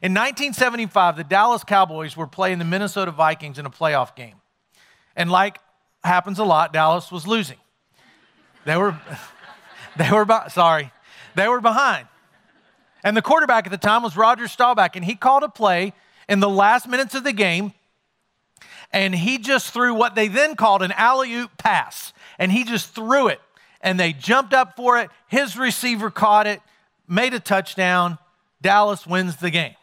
In 0.03 0.13
1975, 0.13 1.17
the 1.17 1.23
Dallas 1.23 1.63
Cowboys 1.63 2.17
were 2.17 2.27
playing 2.27 2.59
the 2.59 2.65
Minnesota 2.65 3.13
Vikings 3.13 3.61
in 3.61 3.67
a 3.67 3.71
playoff 3.71 4.17
game. 4.17 4.35
And 5.16 5.30
like 5.30 5.59
happens 6.02 6.38
a 6.38 6.44
lot, 6.44 6.73
Dallas 6.73 7.11
was 7.11 7.26
losing. 7.26 7.56
They 8.64 8.76
were, 8.76 8.99
they 9.97 10.11
were, 10.11 10.26
sorry, 10.49 10.92
they 11.35 11.49
were 11.49 11.61
behind. 11.61 12.06
And 13.02 13.16
the 13.16 13.23
quarterback 13.23 13.66
at 13.66 13.71
the 13.71 13.78
time 13.78 14.02
was 14.02 14.16
Roger 14.16 14.49
Staubach, 14.49 14.97
and 14.97 15.04
he 15.04 15.14
called 15.14 15.42
a 15.42 15.49
play 15.49 15.92
in 16.28 16.40
the 16.40 16.49
last 16.49 16.88
minutes 16.88 17.14
of 17.14 17.23
the 17.23 17.33
game, 17.33 17.75
and 18.92 19.14
he 19.14 19.38
just 19.38 19.73
threw 19.73 19.94
what 19.94 20.14
they 20.14 20.28
then 20.28 20.56
called 20.56 20.83
an 20.83 20.92
alley 20.92 21.35
oop 21.35 21.59
pass. 21.59 22.12
And 22.38 22.50
he 22.50 22.64
just 22.64 22.94
threw 22.94 23.28
it, 23.28 23.40
and 23.80 24.00
they 24.00 24.12
jumped 24.12 24.54
up 24.54 24.75
for 24.76 24.99
it. 24.99 25.11
His 25.28 25.56
receiver 25.56 26.11
caught 26.11 26.47
it, 26.47 26.61
made 27.06 27.35
a 27.35 27.40
touchdown. 27.40 28.18
Dallas 28.62 29.06
wins 29.06 29.37
the 29.37 29.50
game. 29.50 29.75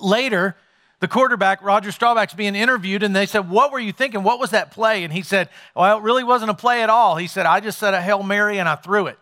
Later, 0.00 0.56
the 1.00 1.08
quarterback, 1.08 1.62
Roger 1.62 1.92
Staubach's 1.92 2.34
being 2.34 2.56
interviewed, 2.56 3.02
and 3.02 3.14
they 3.14 3.26
said, 3.26 3.48
What 3.48 3.70
were 3.70 3.78
you 3.78 3.92
thinking? 3.92 4.22
What 4.24 4.40
was 4.40 4.50
that 4.50 4.72
play? 4.72 5.04
And 5.04 5.12
he 5.12 5.22
said, 5.22 5.48
Well, 5.76 5.98
it 5.98 6.02
really 6.02 6.24
wasn't 6.24 6.50
a 6.50 6.54
play 6.54 6.82
at 6.82 6.90
all. 6.90 7.16
He 7.16 7.28
said, 7.28 7.46
I 7.46 7.60
just 7.60 7.78
said 7.78 7.94
a 7.94 8.00
Hail 8.00 8.22
Mary 8.22 8.58
and 8.58 8.68
I 8.68 8.74
threw 8.74 9.06
it. 9.06 9.18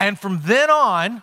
and 0.00 0.18
from 0.18 0.40
then 0.44 0.70
on, 0.70 1.22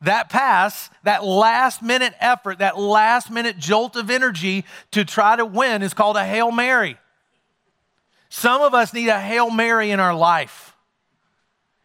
that 0.00 0.30
pass, 0.30 0.90
that 1.04 1.24
last 1.24 1.82
minute 1.82 2.14
effort, 2.20 2.58
that 2.58 2.78
last 2.78 3.30
minute 3.30 3.58
jolt 3.58 3.96
of 3.96 4.10
energy 4.10 4.64
to 4.90 5.04
try 5.04 5.36
to 5.36 5.44
win 5.44 5.82
is 5.82 5.94
called 5.94 6.16
a 6.16 6.24
Hail 6.24 6.50
Mary. 6.50 6.96
Some 8.28 8.62
of 8.62 8.72
us 8.72 8.94
need 8.94 9.08
a 9.08 9.20
Hail 9.20 9.50
Mary 9.50 9.90
in 9.90 10.00
our 10.00 10.14
life. 10.14 10.74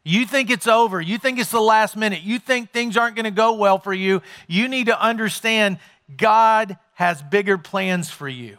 You 0.03 0.25
think 0.25 0.49
it's 0.49 0.67
over. 0.67 1.01
You 1.01 1.17
think 1.17 1.37
it's 1.37 1.51
the 1.51 1.59
last 1.59 1.97
minute. 1.97 2.21
You 2.23 2.39
think 2.39 2.71
things 2.71 2.95
aren't 2.95 3.17
going 3.17 3.25
to 3.25 3.31
go 3.31 3.55
well 3.55 3.77
for 3.77 3.93
you. 3.93 4.21
You 4.47 4.69
need 4.69 4.85
to 4.85 4.99
understand 4.99 5.79
God 6.15 6.77
has 6.93 7.21
bigger 7.21 7.57
plans 7.57 8.09
for 8.09 8.29
you. 8.29 8.57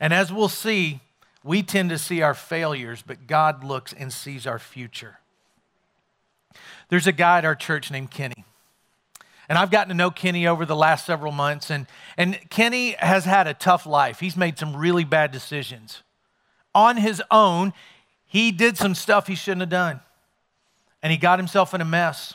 And 0.00 0.12
as 0.12 0.32
we'll 0.32 0.48
see, 0.48 1.00
we 1.42 1.62
tend 1.62 1.90
to 1.90 1.98
see 1.98 2.22
our 2.22 2.34
failures, 2.34 3.02
but 3.06 3.26
God 3.26 3.64
looks 3.64 3.92
and 3.92 4.12
sees 4.12 4.46
our 4.46 4.58
future. 4.58 5.18
There's 6.88 7.06
a 7.06 7.12
guy 7.12 7.38
at 7.38 7.44
our 7.44 7.54
church 7.54 7.90
named 7.90 8.10
Kenny. 8.10 8.44
And 9.48 9.56
I've 9.56 9.70
gotten 9.70 9.88
to 9.88 9.94
know 9.94 10.10
Kenny 10.10 10.46
over 10.46 10.66
the 10.66 10.76
last 10.76 11.06
several 11.06 11.32
months. 11.32 11.70
And, 11.70 11.86
and 12.16 12.38
Kenny 12.50 12.92
has 12.98 13.24
had 13.24 13.46
a 13.46 13.54
tough 13.54 13.86
life. 13.86 14.20
He's 14.20 14.36
made 14.36 14.58
some 14.58 14.76
really 14.76 15.04
bad 15.04 15.32
decisions. 15.32 16.02
On 16.74 16.98
his 16.98 17.22
own, 17.30 17.72
he 18.26 18.52
did 18.52 18.76
some 18.76 18.94
stuff 18.94 19.26
he 19.26 19.34
shouldn't 19.34 19.62
have 19.62 19.70
done. 19.70 20.00
And 21.02 21.10
he 21.10 21.16
got 21.16 21.38
himself 21.38 21.72
in 21.72 21.80
a 21.80 21.84
mess. 21.86 22.34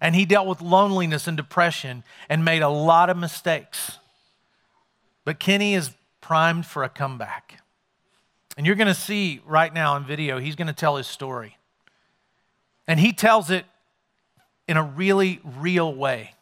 And 0.00 0.14
he 0.14 0.24
dealt 0.24 0.46
with 0.46 0.60
loneliness 0.60 1.26
and 1.26 1.36
depression 1.36 2.04
and 2.28 2.44
made 2.44 2.62
a 2.62 2.68
lot 2.68 3.10
of 3.10 3.16
mistakes. 3.16 3.98
But 5.24 5.40
Kenny 5.40 5.74
is 5.74 5.90
primed 6.20 6.66
for 6.66 6.84
a 6.84 6.88
comeback. 6.88 7.60
And 8.56 8.66
you're 8.66 8.76
going 8.76 8.88
to 8.88 8.94
see 8.94 9.40
right 9.46 9.72
now 9.72 9.96
in 9.96 10.04
video, 10.04 10.38
he's 10.38 10.56
going 10.56 10.68
to 10.68 10.72
tell 10.72 10.96
his 10.96 11.06
story. 11.06 11.56
And 12.86 12.98
he 12.98 13.12
tells 13.12 13.50
it 13.50 13.64
in 14.66 14.76
a 14.76 14.82
really 14.82 15.40
real 15.44 15.94
way, 15.94 16.32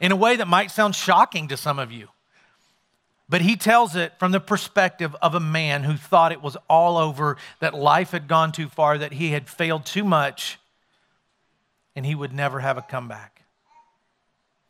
in 0.00 0.12
a 0.12 0.16
way 0.16 0.36
that 0.36 0.48
might 0.48 0.70
sound 0.70 0.94
shocking 0.94 1.48
to 1.48 1.56
some 1.56 1.78
of 1.78 1.90
you. 1.92 2.08
But 3.28 3.40
he 3.40 3.56
tells 3.56 3.96
it 3.96 4.12
from 4.18 4.32
the 4.32 4.40
perspective 4.40 5.16
of 5.22 5.34
a 5.34 5.40
man 5.40 5.84
who 5.84 5.96
thought 5.96 6.32
it 6.32 6.42
was 6.42 6.56
all 6.68 6.98
over, 6.98 7.38
that 7.60 7.72
life 7.72 8.10
had 8.10 8.28
gone 8.28 8.52
too 8.52 8.68
far, 8.68 8.98
that 8.98 9.14
he 9.14 9.30
had 9.30 9.48
failed 9.48 9.86
too 9.86 10.04
much, 10.04 10.58
and 11.94 12.06
he 12.06 12.14
would 12.14 12.32
never 12.32 12.60
have 12.60 12.78
a 12.78 12.82
comeback. 12.82 13.42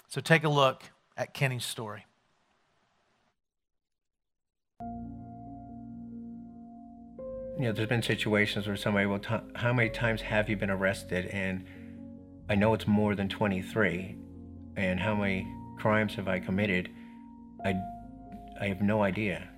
So 0.08 0.20
take 0.20 0.44
a 0.44 0.48
look 0.48 0.82
at 1.16 1.34
Kenny's 1.34 1.64
story. 1.64 2.06
You 7.58 7.68
know, 7.68 7.72
there's 7.72 7.88
been 7.88 8.02
situations 8.02 8.66
where 8.66 8.76
somebody 8.76 9.06
will, 9.06 9.18
t- 9.18 9.36
how 9.54 9.72
many 9.72 9.90
times 9.90 10.22
have 10.22 10.48
you 10.48 10.56
been 10.56 10.70
arrested? 10.70 11.26
And 11.26 11.64
I 12.48 12.54
know 12.54 12.74
it's 12.74 12.86
more 12.86 13.14
than 13.14 13.28
23. 13.28 14.16
And 14.76 14.98
how 14.98 15.14
many 15.14 15.46
crimes 15.78 16.14
have 16.14 16.28
I 16.28 16.40
committed? 16.40 16.90
I, 17.64 17.74
I 18.60 18.66
have 18.66 18.80
no 18.80 19.02
idea. 19.02 19.48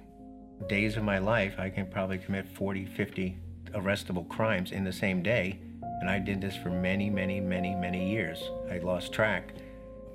Days 0.68 0.96
of 0.96 1.04
my 1.04 1.18
life, 1.18 1.54
I 1.58 1.70
can 1.70 1.86
probably 1.86 2.18
commit 2.18 2.46
40, 2.48 2.84
50 2.84 3.38
arrestable 3.72 4.28
crimes 4.28 4.70
in 4.72 4.84
the 4.84 4.92
same 4.92 5.22
day. 5.22 5.58
And 6.00 6.10
I 6.10 6.18
did 6.18 6.40
this 6.40 6.56
for 6.56 6.70
many, 6.70 7.08
many, 7.10 7.40
many, 7.40 7.74
many 7.74 8.10
years. 8.10 8.50
I 8.70 8.78
lost 8.78 9.12
track. 9.12 9.54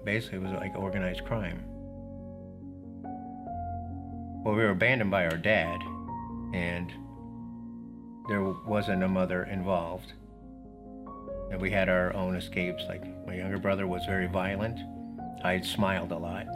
Basically, 0.04 0.38
it 0.38 0.44
was 0.44 0.52
like 0.54 0.76
organized 0.76 1.26
crime. 1.26 1.64
Well, 4.44 4.56
we 4.56 4.64
were 4.64 4.70
abandoned 4.70 5.12
by 5.12 5.26
our 5.26 5.38
dad, 5.38 5.80
and 6.54 6.92
there 8.30 8.44
wasn't 8.44 9.04
a 9.04 9.08
mother 9.08 9.44
involved. 9.44 10.14
And 11.52 11.60
we 11.60 11.72
had 11.72 11.90
our 11.90 12.14
own 12.14 12.36
escapes. 12.36 12.84
Like 12.88 13.04
my 13.26 13.36
younger 13.36 13.58
brother 13.58 13.88
was 13.88 14.06
very 14.06 14.28
violent. 14.28 14.80
I 15.44 15.62
smiled 15.62 16.12
a 16.12 16.18
lot, 16.18 16.48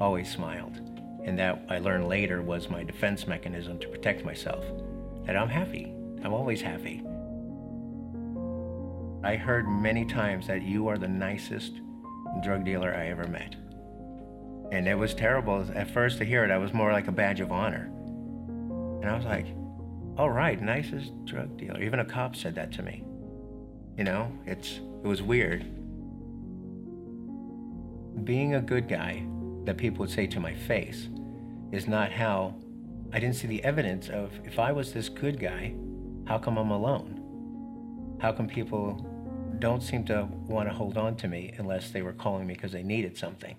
always 0.00 0.30
smiled. 0.30 0.76
And 1.24 1.38
that 1.38 1.64
I 1.68 1.78
learned 1.78 2.08
later 2.08 2.42
was 2.42 2.68
my 2.68 2.84
defense 2.84 3.26
mechanism 3.26 3.78
to 3.80 3.88
protect 3.88 4.24
myself. 4.24 4.64
That 5.26 5.36
I'm 5.36 5.48
happy. 5.48 5.92
I'm 6.22 6.32
always 6.32 6.60
happy. 6.60 7.02
I 9.22 9.36
heard 9.36 9.68
many 9.68 10.04
times 10.04 10.46
that 10.46 10.62
you 10.62 10.88
are 10.88 10.96
the 10.96 11.08
nicest 11.08 11.80
drug 12.42 12.64
dealer 12.64 12.94
I 12.94 13.08
ever 13.08 13.26
met. 13.26 13.56
And 14.70 14.86
it 14.86 14.94
was 14.94 15.14
terrible 15.14 15.66
at 15.74 15.90
first 15.90 16.18
to 16.18 16.24
hear 16.24 16.44
it. 16.44 16.50
I 16.50 16.58
was 16.58 16.72
more 16.72 16.92
like 16.92 17.08
a 17.08 17.12
badge 17.12 17.40
of 17.40 17.50
honor. 17.50 17.90
And 19.00 19.10
I 19.10 19.16
was 19.16 19.24
like, 19.24 19.46
all 20.16 20.30
right, 20.30 20.60
nicest 20.60 21.12
drug 21.24 21.56
dealer. 21.56 21.82
Even 21.82 22.00
a 22.00 22.04
cop 22.04 22.36
said 22.36 22.54
that 22.56 22.72
to 22.72 22.82
me. 22.82 23.04
You 23.96 24.04
know, 24.04 24.30
it's 24.46 24.80
it 25.02 25.06
was 25.06 25.22
weird. 25.22 25.62
Being 28.24 28.54
a 28.54 28.60
good 28.60 28.88
guy 28.88 29.24
that 29.64 29.76
people 29.76 30.00
would 30.00 30.10
say 30.10 30.26
to 30.26 30.40
my 30.40 30.54
face 30.54 31.08
is 31.72 31.86
not 31.86 32.12
how 32.12 32.54
I 33.12 33.20
didn't 33.20 33.36
see 33.36 33.46
the 33.46 33.62
evidence 33.64 34.08
of 34.08 34.32
if 34.44 34.58
I 34.58 34.72
was 34.72 34.92
this 34.92 35.08
good 35.08 35.40
guy, 35.40 35.74
how 36.26 36.38
come 36.38 36.58
I'm 36.58 36.70
alone? 36.70 38.18
How 38.20 38.32
come 38.32 38.48
people 38.48 39.07
don't 39.60 39.82
seem 39.82 40.04
to 40.06 40.28
want 40.46 40.68
to 40.68 40.74
hold 40.74 40.96
on 40.96 41.16
to 41.16 41.28
me 41.28 41.54
unless 41.58 41.90
they 41.90 42.02
were 42.02 42.12
calling 42.12 42.46
me 42.46 42.54
because 42.54 42.72
they 42.72 42.82
needed 42.82 43.16
something? 43.16 43.56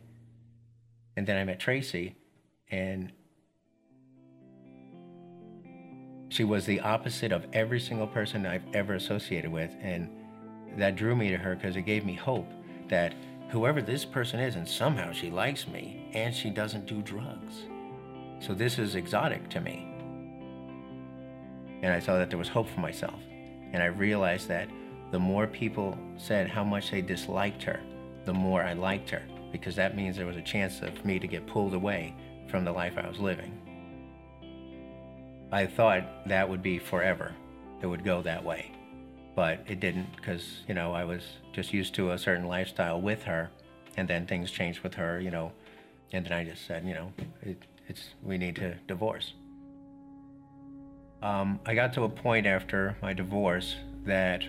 And 1.15 1.27
then 1.27 1.37
I 1.37 1.43
met 1.43 1.59
Tracy, 1.59 2.15
and 2.71 3.11
she 6.29 6.43
was 6.43 6.65
the 6.65 6.79
opposite 6.79 7.31
of 7.31 7.45
every 7.53 7.79
single 7.79 8.07
person 8.07 8.45
I've 8.45 8.63
ever 8.73 8.93
associated 8.93 9.51
with. 9.51 9.71
And 9.81 10.09
that 10.77 10.95
drew 10.95 11.15
me 11.15 11.29
to 11.31 11.37
her 11.37 11.55
because 11.55 11.75
it 11.75 11.81
gave 11.81 12.05
me 12.05 12.13
hope 12.13 12.47
that 12.87 13.13
whoever 13.49 13.81
this 13.81 14.05
person 14.05 14.39
is, 14.39 14.55
and 14.55 14.67
somehow 14.67 15.11
she 15.11 15.29
likes 15.29 15.67
me 15.67 16.09
and 16.13 16.33
she 16.33 16.49
doesn't 16.49 16.85
do 16.85 17.01
drugs. 17.01 17.63
So 18.39 18.53
this 18.53 18.79
is 18.79 18.95
exotic 18.95 19.49
to 19.49 19.59
me. 19.59 19.87
And 21.81 21.91
I 21.91 21.99
saw 21.99 22.17
that 22.17 22.29
there 22.29 22.37
was 22.37 22.47
hope 22.47 22.69
for 22.69 22.79
myself. 22.79 23.19
And 23.73 23.81
I 23.81 23.87
realized 23.87 24.47
that 24.47 24.69
the 25.11 25.19
more 25.19 25.47
people 25.47 25.97
said 26.17 26.49
how 26.49 26.63
much 26.63 26.91
they 26.91 27.01
disliked 27.01 27.63
her, 27.63 27.79
the 28.25 28.33
more 28.33 28.63
I 28.63 28.73
liked 28.73 29.09
her, 29.09 29.23
because 29.51 29.75
that 29.75 29.95
means 29.95 30.17
there 30.17 30.25
was 30.25 30.37
a 30.37 30.41
chance 30.41 30.81
of 30.81 31.03
me 31.05 31.19
to 31.19 31.27
get 31.27 31.47
pulled 31.47 31.73
away 31.73 32.15
from 32.49 32.65
the 32.65 32.71
life 32.71 32.93
I 32.97 33.07
was 33.07 33.19
living. 33.19 33.59
I 35.51 35.65
thought 35.65 36.27
that 36.27 36.47
would 36.47 36.61
be 36.61 36.77
forever. 36.77 37.33
It 37.81 37.87
would 37.87 38.03
go 38.03 38.21
that 38.21 38.43
way. 38.43 38.71
But 39.35 39.63
it 39.67 39.79
didn't 39.79 40.15
because, 40.15 40.63
you 40.67 40.73
know, 40.73 40.93
I 40.93 41.05
was 41.05 41.23
just 41.53 41.73
used 41.73 41.95
to 41.95 42.11
a 42.11 42.17
certain 42.17 42.45
lifestyle 42.45 43.01
with 43.01 43.23
her. 43.23 43.49
And 43.97 44.07
then 44.07 44.27
things 44.27 44.51
changed 44.51 44.81
with 44.81 44.93
her, 44.95 45.19
you 45.19 45.31
know. 45.31 45.51
And 46.11 46.25
then 46.25 46.33
I 46.33 46.43
just 46.43 46.65
said, 46.65 46.85
you 46.85 46.93
know, 46.93 47.13
it, 47.41 47.63
it's, 47.87 48.09
we 48.21 48.37
need 48.37 48.55
to 48.57 48.75
divorce. 48.87 49.33
Um, 51.21 51.59
I 51.65 51.73
got 51.73 51.93
to 51.93 52.03
a 52.03 52.09
point 52.09 52.45
after 52.45 52.95
my 53.01 53.13
divorce 53.13 53.75
that 54.05 54.43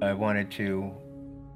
I 0.00 0.12
wanted 0.12 0.50
to, 0.52 0.92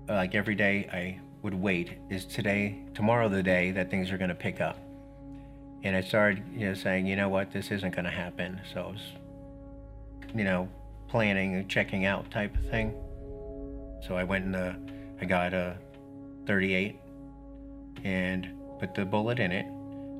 like 0.08 0.34
every 0.34 0.56
day 0.56 0.88
I 0.92 1.20
would 1.42 1.54
wait, 1.54 1.98
is 2.10 2.24
today, 2.24 2.82
tomorrow 2.92 3.28
the 3.28 3.42
day 3.42 3.70
that 3.70 3.88
things 3.88 4.10
are 4.10 4.18
going 4.18 4.30
to 4.30 4.34
pick 4.34 4.60
up? 4.60 4.78
And 5.84 5.94
I 5.94 6.00
started, 6.00 6.42
you 6.52 6.66
know, 6.66 6.74
saying, 6.74 7.06
you 7.06 7.14
know 7.14 7.28
what, 7.28 7.52
this 7.52 7.70
isn't 7.70 7.94
going 7.94 8.04
to 8.04 8.10
happen. 8.10 8.60
So 8.72 8.80
I 8.80 8.86
was, 8.86 9.02
you 10.34 10.42
know, 10.42 10.68
planning 11.08 11.54
and 11.54 11.68
checking 11.68 12.04
out 12.04 12.30
type 12.30 12.56
of 12.56 12.68
thing. 12.68 12.94
So 14.06 14.16
I 14.16 14.24
went 14.24 14.44
and 14.46 14.56
uh, 14.56 14.72
I 15.20 15.24
got 15.24 15.54
a 15.54 15.76
38 16.46 16.98
and 18.02 18.48
put 18.80 18.94
the 18.94 19.04
bullet 19.04 19.38
in 19.38 19.52
it. 19.52 19.66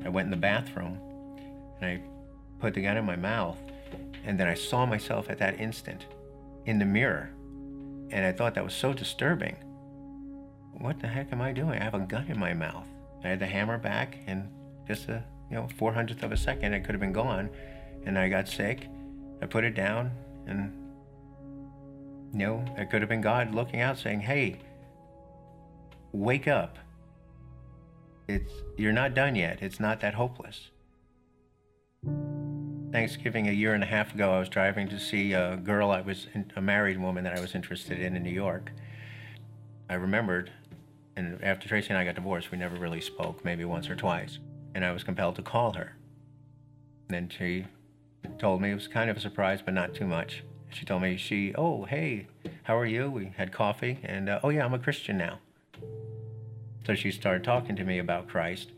I 0.07 0.09
went 0.09 0.27
in 0.27 0.31
the 0.31 0.37
bathroom 0.37 0.99
and 1.81 1.85
I 1.85 2.03
put 2.61 2.75
the 2.75 2.83
gun 2.83 2.97
in 2.97 3.05
my 3.05 3.17
mouth. 3.17 3.59
And 4.25 4.39
then 4.39 4.47
I 4.47 4.55
saw 4.55 4.87
myself 4.87 5.29
at 5.29 5.39
that 5.39 5.59
instant 5.59 6.07
in 6.67 6.79
the 6.79 6.85
mirror. 6.85 7.31
And 8.13 8.27
I 8.27 8.33
thought 8.33 8.55
that 8.55 8.65
was 8.65 8.75
so 8.75 8.93
disturbing. 8.93 9.57
What 10.79 11.01
the 11.01 11.09
heck 11.09 11.33
am 11.33 11.41
I 11.41 11.53
doing? 11.53 11.81
I 11.81 11.85
have 11.85 11.95
a 11.95 12.01
gun 12.01 12.27
in 12.29 12.39
my 12.39 12.53
mouth. 12.53 12.87
I 13.25 13.29
had 13.29 13.41
the 13.41 13.47
hammer 13.47 13.79
back, 13.79 14.19
and 14.27 14.49
just 14.87 15.09
a 15.09 15.25
you 15.51 15.57
know 15.57 15.69
four 15.79 15.93
hundredth 15.93 16.23
of 16.23 16.33
a 16.33 16.37
second, 16.37 16.75
it 16.75 16.81
could 16.81 16.95
have 16.95 17.01
been 17.01 17.13
gone. 17.13 17.51
And 18.05 18.19
I 18.19 18.29
got 18.29 18.49
sick. 18.49 18.89
I 19.41 19.47
put 19.47 19.65
it 19.65 19.75
down, 19.75 20.11
and 20.47 20.73
you 22.33 22.47
know 22.47 22.65
it 22.77 22.91
could 22.91 23.01
have 23.01 23.09
been 23.09 23.21
God 23.21 23.55
looking 23.55 23.81
out, 23.81 23.99
saying, 23.99 24.21
"Hey, 24.21 24.59
wake 26.13 26.49
up. 26.49 26.79
It's 28.29 28.53
you're 28.77 28.93
not 28.93 29.15
done 29.15 29.37
yet. 29.37 29.63
It's 29.63 29.81
not 29.81 30.01
that 30.01 30.15
hopeless." 30.15 30.71
Thanksgiving 32.93 33.49
a 33.49 33.53
year 33.53 33.73
and 33.73 33.83
a 33.83 33.87
half 33.87 34.15
ago, 34.15 34.35
I 34.35 34.39
was 34.39 34.51
driving 34.51 34.87
to 34.89 35.01
see 35.01 35.33
a 35.33 35.57
girl 35.57 35.91
I 35.91 36.03
was, 36.03 36.27
a 36.55 36.61
married 36.61 37.01
woman 37.01 37.25
that 37.25 37.37
I 37.37 37.41
was 37.41 37.55
interested 37.55 37.99
in 37.99 38.15
in 38.15 38.23
New 38.23 38.31
York. 38.31 38.71
I 39.89 39.95
remembered, 39.95 40.53
and 41.17 41.43
after 41.43 41.67
Tracy 41.67 41.89
and 41.89 41.97
I 41.97 42.05
got 42.05 42.17
divorced, 42.17 42.51
we 42.51 42.59
never 42.59 42.77
really 42.77 43.01
spoke, 43.01 43.47
maybe 43.47 43.65
once 43.65 43.89
or 43.89 43.97
twice. 43.97 44.39
And 44.75 44.85
I 44.85 44.93
was 44.93 45.05
compelled 45.05 45.37
to 45.37 45.43
call 45.43 45.73
her. 45.73 45.97
And 47.09 47.15
then 47.15 47.29
she 47.31 47.65
told 48.39 48.61
me 48.61 48.71
it 48.71 48.75
was 48.75 48.89
kind 48.89 49.09
of 49.09 49.17
a 49.17 49.21
surprise, 49.21 49.63
but 49.65 49.73
not 49.73 49.95
too 49.95 50.07
much. 50.07 50.45
She 50.69 50.85
told 50.85 51.01
me 51.01 51.17
she, 51.17 51.55
oh 51.55 51.85
hey, 51.85 52.27
how 52.65 52.77
are 52.77 52.87
you? 52.87 53.11
We 53.11 53.33
had 53.39 53.53
coffee, 53.53 54.01
and 54.03 54.29
uh, 54.29 54.41
oh 54.43 54.51
yeah, 54.51 54.67
I'm 54.67 54.75
a 54.75 54.79
Christian 54.79 55.17
now. 55.17 55.39
So 56.87 56.95
she 56.95 57.11
started 57.11 57.43
talking 57.43 57.75
to 57.77 57.85
me 57.85 57.99
about 57.99 58.29
Christ, 58.29 58.71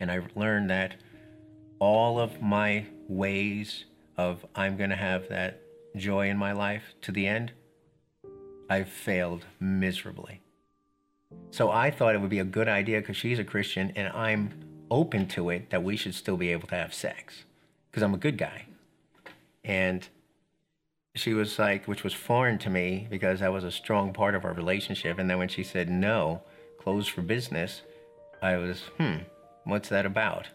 and 0.00 0.10
I 0.10 0.20
learned 0.34 0.68
that 0.68 0.96
all 1.82 2.20
of 2.20 2.40
my 2.40 2.86
ways 3.08 3.86
of 4.16 4.46
I'm 4.54 4.76
going 4.76 4.90
to 4.90 4.96
have 4.96 5.28
that 5.30 5.60
joy 5.96 6.28
in 6.28 6.36
my 6.36 6.52
life 6.52 6.94
to 7.00 7.10
the 7.10 7.26
end, 7.26 7.50
I've 8.70 8.88
failed 8.88 9.46
miserably. 9.58 10.42
So 11.50 11.72
I 11.72 11.90
thought 11.90 12.14
it 12.14 12.20
would 12.20 12.30
be 12.30 12.38
a 12.38 12.44
good 12.44 12.68
idea 12.68 13.00
because 13.00 13.16
she's 13.16 13.40
a 13.40 13.44
Christian 13.44 13.92
and 13.96 14.06
I'm 14.12 14.84
open 14.92 15.26
to 15.30 15.50
it 15.50 15.70
that 15.70 15.82
we 15.82 15.96
should 15.96 16.14
still 16.14 16.36
be 16.36 16.52
able 16.52 16.68
to 16.68 16.76
have 16.76 16.94
sex 16.94 17.46
because 17.90 18.04
I'm 18.04 18.14
a 18.14 18.18
good 18.18 18.38
guy. 18.38 18.66
And 19.64 20.06
she 21.16 21.34
was 21.34 21.58
like, 21.58 21.88
which 21.88 22.04
was 22.04 22.14
foreign 22.14 22.58
to 22.58 22.70
me 22.70 23.08
because 23.10 23.40
that 23.40 23.52
was 23.52 23.64
a 23.64 23.72
strong 23.72 24.12
part 24.12 24.36
of 24.36 24.44
our 24.44 24.52
relationship. 24.52 25.18
And 25.18 25.28
then 25.28 25.38
when 25.38 25.48
she 25.48 25.64
said 25.64 25.90
no, 25.90 26.42
closed 26.78 27.10
for 27.10 27.22
business, 27.22 27.82
I 28.40 28.56
was, 28.56 28.82
hmm, 28.98 29.16
what's 29.64 29.88
that 29.88 30.06
about? 30.06 30.46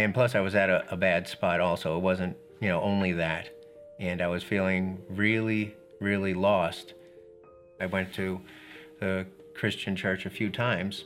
And 0.00 0.14
plus, 0.14 0.34
I 0.34 0.40
was 0.40 0.54
at 0.54 0.70
a, 0.70 0.90
a 0.90 0.96
bad 0.96 1.28
spot 1.28 1.60
also. 1.60 1.98
It 1.98 2.00
wasn't, 2.00 2.34
you 2.58 2.68
know, 2.68 2.80
only 2.80 3.12
that. 3.12 3.50
And 3.98 4.22
I 4.22 4.28
was 4.28 4.42
feeling 4.42 4.98
really, 5.10 5.76
really 6.00 6.32
lost. 6.32 6.94
I 7.78 7.84
went 7.84 8.14
to 8.14 8.40
the 8.98 9.26
Christian 9.54 9.94
church 9.94 10.24
a 10.24 10.30
few 10.30 10.48
times, 10.48 11.04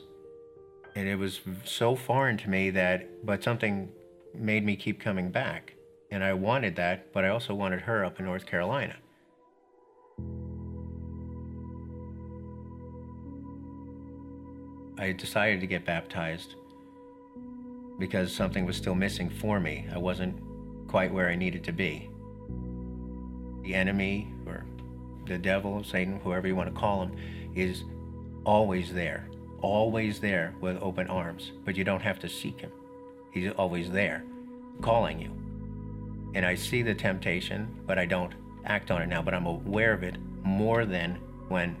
and 0.95 1.09
it 1.09 1.15
was 1.15 1.41
so 1.65 1.97
foreign 1.97 2.37
to 2.37 2.49
me 2.49 2.69
that, 2.69 3.25
but 3.25 3.43
something 3.43 3.91
made 4.33 4.63
me 4.63 4.77
keep 4.77 5.01
coming 5.01 5.29
back. 5.29 5.73
And 6.09 6.23
I 6.23 6.33
wanted 6.33 6.77
that, 6.77 7.11
but 7.11 7.25
I 7.25 7.29
also 7.29 7.53
wanted 7.53 7.81
her 7.81 8.05
up 8.05 8.19
in 8.19 8.25
North 8.25 8.45
Carolina. 8.45 8.95
I 14.97 15.11
decided 15.11 15.59
to 15.59 15.67
get 15.67 15.83
baptized 15.83 16.55
because 17.97 18.33
something 18.33 18.65
was 18.65 18.75
still 18.75 18.95
missing 18.95 19.29
for 19.29 19.59
me. 19.59 19.87
I 19.93 19.97
wasn't 19.97 20.35
quite 20.87 21.13
where 21.13 21.29
I 21.29 21.35
needed 21.35 21.63
to 21.65 21.71
be. 21.71 22.09
The 23.63 23.73
enemy, 23.73 24.33
or 24.45 24.65
the 25.25 25.37
devil, 25.37 25.83
Satan, 25.83 26.19
whoever 26.19 26.47
you 26.47 26.55
want 26.55 26.73
to 26.73 26.79
call 26.79 27.03
him, 27.03 27.15
is 27.55 27.83
always 28.45 28.93
there, 28.93 29.27
always 29.61 30.19
there 30.19 30.53
with 30.61 30.77
open 30.81 31.07
arms, 31.07 31.51
but 31.63 31.75
you 31.75 31.83
don't 31.83 32.01
have 32.01 32.19
to 32.19 32.29
seek 32.29 32.59
him. 32.59 32.71
He's 33.31 33.51
always 33.51 33.89
there, 33.89 34.23
calling 34.81 35.19
you. 35.19 35.31
And 36.35 36.45
I 36.45 36.55
see 36.55 36.81
the 36.81 36.93
temptation, 36.93 37.67
but 37.87 37.97
I 37.97 38.05
don't 38.05 38.33
act 38.65 38.91
on 38.91 39.01
it 39.01 39.07
now, 39.07 39.21
but 39.21 39.33
I'm 39.33 39.45
aware 39.45 39.93
of 39.93 40.03
it 40.03 40.17
more 40.43 40.85
than 40.85 41.15
when 41.47 41.75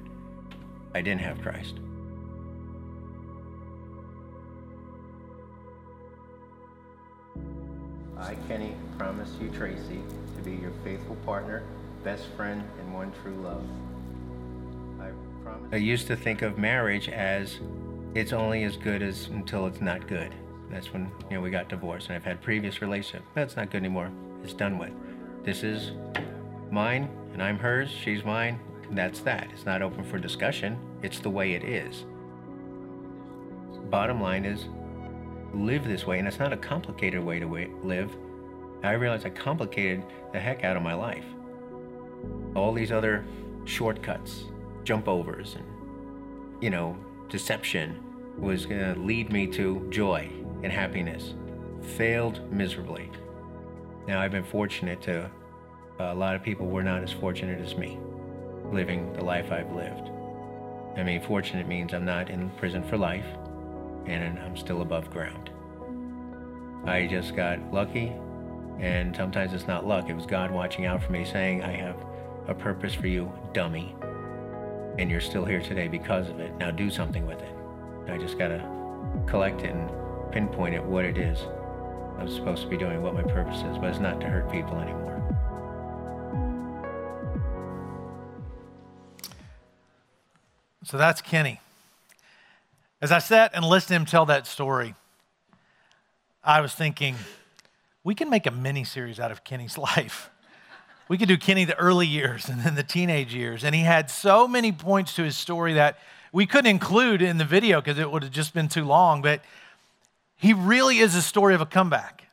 I 0.93 1.01
didn't 1.01 1.21
have 1.21 1.41
Christ. 1.41 1.75
I, 8.25 8.35
Kenny, 8.47 8.73
promise 8.97 9.29
you, 9.39 9.49
Tracy, 9.49 10.01
to 10.35 10.43
be 10.43 10.55
your 10.55 10.71
faithful 10.83 11.15
partner, 11.17 11.63
best 12.03 12.25
friend, 12.35 12.63
and 12.79 12.93
one 12.93 13.11
true 13.21 13.35
love. 13.35 13.63
I 14.99 15.11
promise. 15.43 15.69
I 15.71 15.75
used 15.75 16.07
to 16.07 16.15
think 16.15 16.41
of 16.41 16.57
marriage 16.57 17.07
as 17.07 17.59
it's 18.15 18.33
only 18.33 18.63
as 18.63 18.77
good 18.77 19.03
as 19.03 19.27
until 19.27 19.67
it's 19.67 19.79
not 19.81 20.07
good. 20.07 20.33
That's 20.71 20.91
when 20.91 21.11
you 21.29 21.37
know 21.37 21.41
we 21.41 21.51
got 21.51 21.69
divorced, 21.69 22.07
and 22.07 22.15
I've 22.15 22.23
had 22.23 22.41
previous 22.41 22.81
relationships. 22.81 23.27
That's 23.35 23.55
not 23.55 23.69
good 23.69 23.77
anymore. 23.77 24.09
It's 24.43 24.53
done 24.53 24.79
with. 24.79 24.93
This 25.43 25.61
is 25.61 25.91
mine, 26.71 27.07
and 27.33 27.43
I'm 27.43 27.59
hers. 27.59 27.91
She's 27.91 28.23
mine. 28.23 28.59
And 28.89 28.97
that's 28.97 29.19
that. 29.21 29.47
It's 29.53 29.65
not 29.65 29.81
open 29.81 30.03
for 30.03 30.17
discussion. 30.17 30.77
It's 31.03 31.19
the 31.19 31.29
way 31.29 31.53
it 31.53 31.63
is. 31.63 32.05
Bottom 33.89 34.19
line 34.19 34.45
is, 34.45 34.65
live 35.55 35.85
this 35.85 36.05
way, 36.05 36.19
and 36.19 36.27
it's 36.27 36.39
not 36.39 36.53
a 36.53 36.57
complicated 36.57 37.23
way 37.23 37.39
to 37.39 37.47
live. 37.83 38.15
I 38.83 38.91
realized 38.91 39.25
I 39.25 39.29
complicated 39.29 40.03
the 40.31 40.39
heck 40.39 40.63
out 40.63 40.77
of 40.77 40.83
my 40.83 40.93
life. 40.93 41.25
All 42.55 42.73
these 42.73 42.91
other 42.91 43.25
shortcuts, 43.65 44.45
jump 44.83 45.07
overs, 45.07 45.55
and, 45.55 45.65
you 46.61 46.69
know, 46.69 46.97
deception 47.29 48.01
was 48.37 48.65
going 48.65 48.93
to 48.93 48.99
lead 48.99 49.31
me 49.31 49.47
to 49.47 49.87
joy 49.89 50.29
and 50.63 50.71
happiness. 50.71 51.33
Failed 51.81 52.51
miserably. 52.51 53.09
Now, 54.07 54.21
I've 54.21 54.31
been 54.31 54.43
fortunate 54.43 55.01
to, 55.03 55.29
a 55.99 56.13
lot 56.13 56.35
of 56.35 56.43
people 56.43 56.67
were 56.67 56.83
not 56.83 57.01
as 57.01 57.11
fortunate 57.11 57.61
as 57.61 57.75
me, 57.75 57.97
living 58.71 59.13
the 59.13 59.23
life 59.23 59.51
I've 59.51 59.71
lived. 59.71 60.09
I 60.97 61.03
mean, 61.03 61.21
fortunate 61.21 61.67
means 61.67 61.93
I'm 61.93 62.05
not 62.05 62.29
in 62.29 62.49
prison 62.51 62.83
for 62.83 62.97
life 62.97 63.25
and 64.07 64.39
I'm 64.39 64.55
still 64.57 64.81
above 64.81 65.11
ground. 65.11 65.49
I 66.85 67.07
just 67.07 67.35
got 67.35 67.73
lucky, 67.73 68.13
and 68.79 69.15
sometimes 69.15 69.53
it's 69.53 69.67
not 69.67 69.87
luck. 69.87 70.09
It 70.09 70.13
was 70.13 70.25
God 70.25 70.51
watching 70.51 70.85
out 70.85 71.03
for 71.03 71.11
me, 71.11 71.25
saying, 71.25 71.63
I 71.63 71.71
have 71.71 71.97
a 72.47 72.53
purpose 72.53 72.93
for 72.93 73.07
you, 73.07 73.31
dummy, 73.53 73.95
and 74.99 75.09
you're 75.09 75.21
still 75.21 75.45
here 75.45 75.61
today 75.61 75.87
because 75.87 76.29
of 76.29 76.39
it. 76.39 76.55
Now 76.57 76.71
do 76.71 76.89
something 76.91 77.25
with 77.25 77.41
it. 77.41 77.55
I 78.07 78.17
just 78.17 78.37
got 78.37 78.49
to 78.49 78.63
collect 79.27 79.61
it 79.61 79.73
and 79.73 79.89
pinpoint 80.31 80.75
it 80.75 80.83
what 80.83 81.05
it 81.05 81.17
is. 81.17 81.39
I'm 82.19 82.29
supposed 82.29 82.61
to 82.63 82.69
be 82.69 82.77
doing 82.77 83.01
what 83.01 83.13
my 83.13 83.23
purpose 83.23 83.57
is, 83.57 83.77
but 83.77 83.89
it's 83.89 83.99
not 83.99 84.21
to 84.21 84.27
hurt 84.27 84.51
people 84.51 84.79
anymore. 84.79 85.03
So 90.83 90.97
that's 90.97 91.19
Kenny. 91.19 91.61
As 93.05 93.11
I 93.11 93.19
sat 93.19 93.51
and 93.53 93.63
listened 93.63 93.89
to 93.89 93.93
him 93.97 94.05
tell 94.05 94.25
that 94.25 94.47
story, 94.47 94.95
I 96.43 96.59
was 96.59 96.73
thinking, 96.73 97.15
we 98.03 98.15
can 98.15 98.31
make 98.31 98.47
a 98.47 98.51
mini 98.51 98.83
series 98.83 99.19
out 99.19 99.29
of 99.29 99.43
Kenny's 99.43 99.77
life. 99.93 100.31
We 101.07 101.19
could 101.19 101.27
do 101.27 101.37
Kenny 101.37 101.65
the 101.65 101.77
early 101.77 102.07
years 102.07 102.49
and 102.49 102.61
then 102.61 102.73
the 102.73 102.81
teenage 102.81 103.31
years. 103.31 103.63
And 103.63 103.75
he 103.75 103.81
had 103.81 104.09
so 104.09 104.47
many 104.47 104.71
points 104.71 105.13
to 105.17 105.23
his 105.23 105.37
story 105.37 105.73
that 105.73 105.99
we 106.33 106.47
couldn't 106.47 106.71
include 106.71 107.21
in 107.21 107.37
the 107.37 107.45
video 107.45 107.79
because 107.79 107.99
it 107.99 108.09
would 108.09 108.23
have 108.23 108.31
just 108.31 108.55
been 108.55 108.69
too 108.69 108.85
long. 108.85 109.21
But 109.21 109.41
he 110.35 110.53
really 110.53 110.97
is 110.97 111.13
a 111.13 111.21
story 111.21 111.53
of 111.53 111.61
a 111.61 111.67
comeback. 111.67 112.23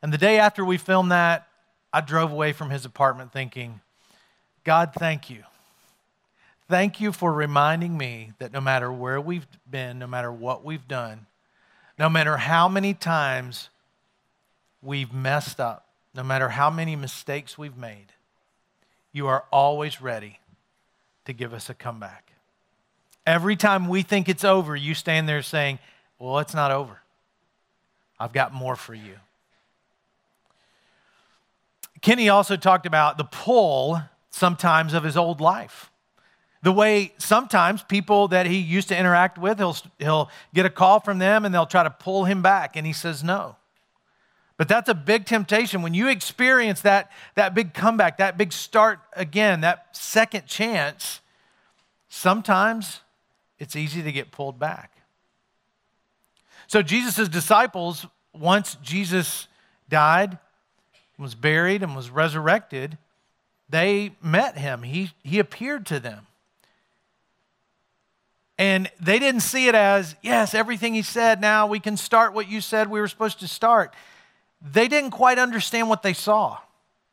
And 0.00 0.14
the 0.14 0.16
day 0.16 0.38
after 0.38 0.64
we 0.64 0.78
filmed 0.78 1.12
that, 1.12 1.46
I 1.92 2.00
drove 2.00 2.32
away 2.32 2.54
from 2.54 2.70
his 2.70 2.86
apartment 2.86 3.34
thinking, 3.34 3.82
God, 4.64 4.94
thank 4.94 5.28
you 5.28 5.44
Thank 6.68 7.00
you 7.00 7.12
for 7.12 7.32
reminding 7.32 7.96
me 7.96 8.32
that 8.38 8.52
no 8.52 8.60
matter 8.60 8.92
where 8.92 9.18
we've 9.18 9.46
been, 9.70 9.98
no 9.98 10.06
matter 10.06 10.30
what 10.30 10.64
we've 10.64 10.86
done, 10.86 11.26
no 11.98 12.10
matter 12.10 12.36
how 12.36 12.68
many 12.68 12.92
times 12.92 13.70
we've 14.82 15.12
messed 15.12 15.60
up, 15.60 15.86
no 16.14 16.22
matter 16.22 16.50
how 16.50 16.68
many 16.68 16.94
mistakes 16.94 17.56
we've 17.56 17.76
made, 17.76 18.12
you 19.12 19.26
are 19.26 19.44
always 19.50 20.02
ready 20.02 20.40
to 21.24 21.32
give 21.32 21.54
us 21.54 21.70
a 21.70 21.74
comeback. 21.74 22.32
Every 23.26 23.56
time 23.56 23.88
we 23.88 24.02
think 24.02 24.28
it's 24.28 24.44
over, 24.44 24.76
you 24.76 24.92
stand 24.92 25.26
there 25.26 25.42
saying, 25.42 25.78
Well, 26.18 26.38
it's 26.38 26.54
not 26.54 26.70
over. 26.70 27.00
I've 28.20 28.32
got 28.32 28.52
more 28.52 28.76
for 28.76 28.94
you. 28.94 29.14
Kenny 32.02 32.28
also 32.28 32.56
talked 32.56 32.84
about 32.84 33.16
the 33.16 33.24
pull 33.24 34.02
sometimes 34.30 34.92
of 34.92 35.02
his 35.02 35.16
old 35.16 35.40
life 35.40 35.90
The 36.62 36.72
way 36.72 37.12
sometimes 37.18 37.82
people 37.82 38.28
that 38.28 38.46
he 38.46 38.58
used 38.58 38.88
to 38.88 38.98
interact 38.98 39.38
with, 39.38 39.58
he'll, 39.58 39.76
he'll 39.98 40.30
get 40.54 40.66
a 40.66 40.70
call 40.70 41.00
from 41.00 41.18
them 41.18 41.44
and 41.44 41.54
they'll 41.54 41.66
try 41.66 41.84
to 41.84 41.90
pull 41.90 42.24
him 42.24 42.42
back, 42.42 42.76
and 42.76 42.86
he 42.86 42.92
says 42.92 43.22
no. 43.22 43.56
But 44.56 44.66
that's 44.66 44.88
a 44.88 44.94
big 44.94 45.24
temptation. 45.24 45.82
When 45.82 45.94
you 45.94 46.08
experience 46.08 46.80
that, 46.80 47.12
that 47.36 47.54
big 47.54 47.74
comeback, 47.74 48.18
that 48.18 48.36
big 48.36 48.52
start 48.52 48.98
again, 49.12 49.60
that 49.60 49.96
second 49.96 50.46
chance, 50.46 51.20
sometimes 52.08 53.00
it's 53.60 53.76
easy 53.76 54.02
to 54.02 54.10
get 54.10 54.32
pulled 54.32 54.58
back. 54.58 54.92
So, 56.66 56.82
Jesus' 56.82 57.28
disciples, 57.28 58.04
once 58.34 58.76
Jesus 58.82 59.46
died, 59.88 60.38
was 61.18 61.34
buried, 61.34 61.82
and 61.82 61.96
was 61.96 62.10
resurrected, 62.10 62.98
they 63.68 64.12
met 64.22 64.58
him. 64.58 64.82
He, 64.82 65.12
he 65.22 65.38
appeared 65.38 65.86
to 65.86 65.98
them. 65.98 66.27
And 68.58 68.90
they 69.00 69.20
didn't 69.20 69.42
see 69.42 69.68
it 69.68 69.76
as, 69.76 70.16
yes, 70.20 70.52
everything 70.52 70.92
he 70.92 71.02
said, 71.02 71.40
now 71.40 71.68
we 71.68 71.78
can 71.78 71.96
start 71.96 72.34
what 72.34 72.48
you 72.48 72.60
said 72.60 72.90
we 72.90 73.00
were 73.00 73.06
supposed 73.06 73.38
to 73.40 73.48
start. 73.48 73.94
They 74.60 74.88
didn't 74.88 75.12
quite 75.12 75.38
understand 75.38 75.88
what 75.88 76.02
they 76.02 76.12
saw. 76.12 76.58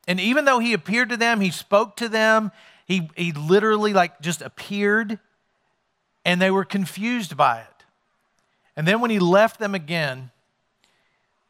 And 0.08 0.19
even 0.19 0.45
though 0.45 0.58
he 0.58 0.73
appeared 0.73 1.10
to 1.10 1.17
them, 1.17 1.41
he 1.41 1.51
spoke 1.51 1.95
to 1.97 2.10
them, 2.10 2.51
he, 2.86 3.10
he 3.15 3.31
literally 3.31 3.93
like 3.93 4.21
just 4.21 4.41
appeared, 4.41 5.19
and 6.23 6.41
they 6.41 6.49
were 6.49 6.65
confused 6.65 7.38
by 7.38 7.60
it. 7.60 7.86
And 8.75 8.88
then 8.88 8.99
when 8.99 9.12
he 9.12 9.19
left 9.19 9.60
them 9.60 9.75
again, 9.75 10.31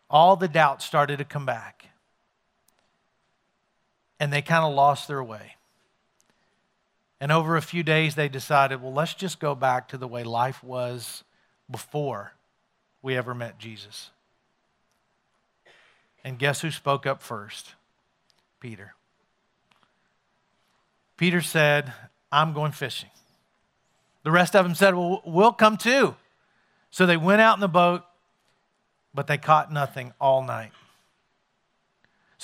all 0.10 0.36
the 0.36 0.48
doubt 0.48 0.82
started 0.82 1.18
to 1.18 1.26
come 1.26 1.46
back. 1.46 1.88
And 4.20 4.32
they 4.32 4.42
kind 4.42 4.64
of 4.64 4.74
lost 4.74 5.08
their 5.08 5.24
way. 5.24 5.55
And 7.20 7.32
over 7.32 7.56
a 7.56 7.62
few 7.62 7.84
days, 7.84 8.16
they 8.16 8.28
decided, 8.28 8.82
well, 8.82 8.94
let's 8.94 9.14
just 9.14 9.40
go 9.40 9.56
back 9.56 9.88
to 9.90 9.98
the 9.98 10.08
way 10.08 10.24
life 10.24 10.64
was 10.64 11.24
before 11.70 12.34
we 13.02 13.16
ever 13.16 13.34
met 13.34 13.58
Jesus. 13.58 14.12
And 16.24 16.38
guess 16.38 16.62
who 16.62 16.72
spoke 16.72 17.06
up 17.06 17.22
first? 17.22 17.76
Peter. 18.60 18.96
Peter 21.18 21.42
said, 21.42 21.94
I'm 22.32 22.52
going 22.52 22.72
fishing. 22.72 23.10
The 24.24 24.32
rest 24.32 24.56
of 24.56 24.66
them 24.66 24.76
said, 24.76 24.96
Well, 24.96 25.22
we'll 25.24 25.54
come 25.54 25.78
too. 25.78 26.16
So 26.90 27.06
they 27.06 27.16
went 27.16 27.42
out 27.42 27.56
in 27.56 27.62
the 27.62 27.68
boat, 27.68 28.04
but 29.14 29.28
they 29.28 29.38
caught 29.38 29.72
nothing 29.72 30.14
all 30.20 30.44
night. 30.44 30.72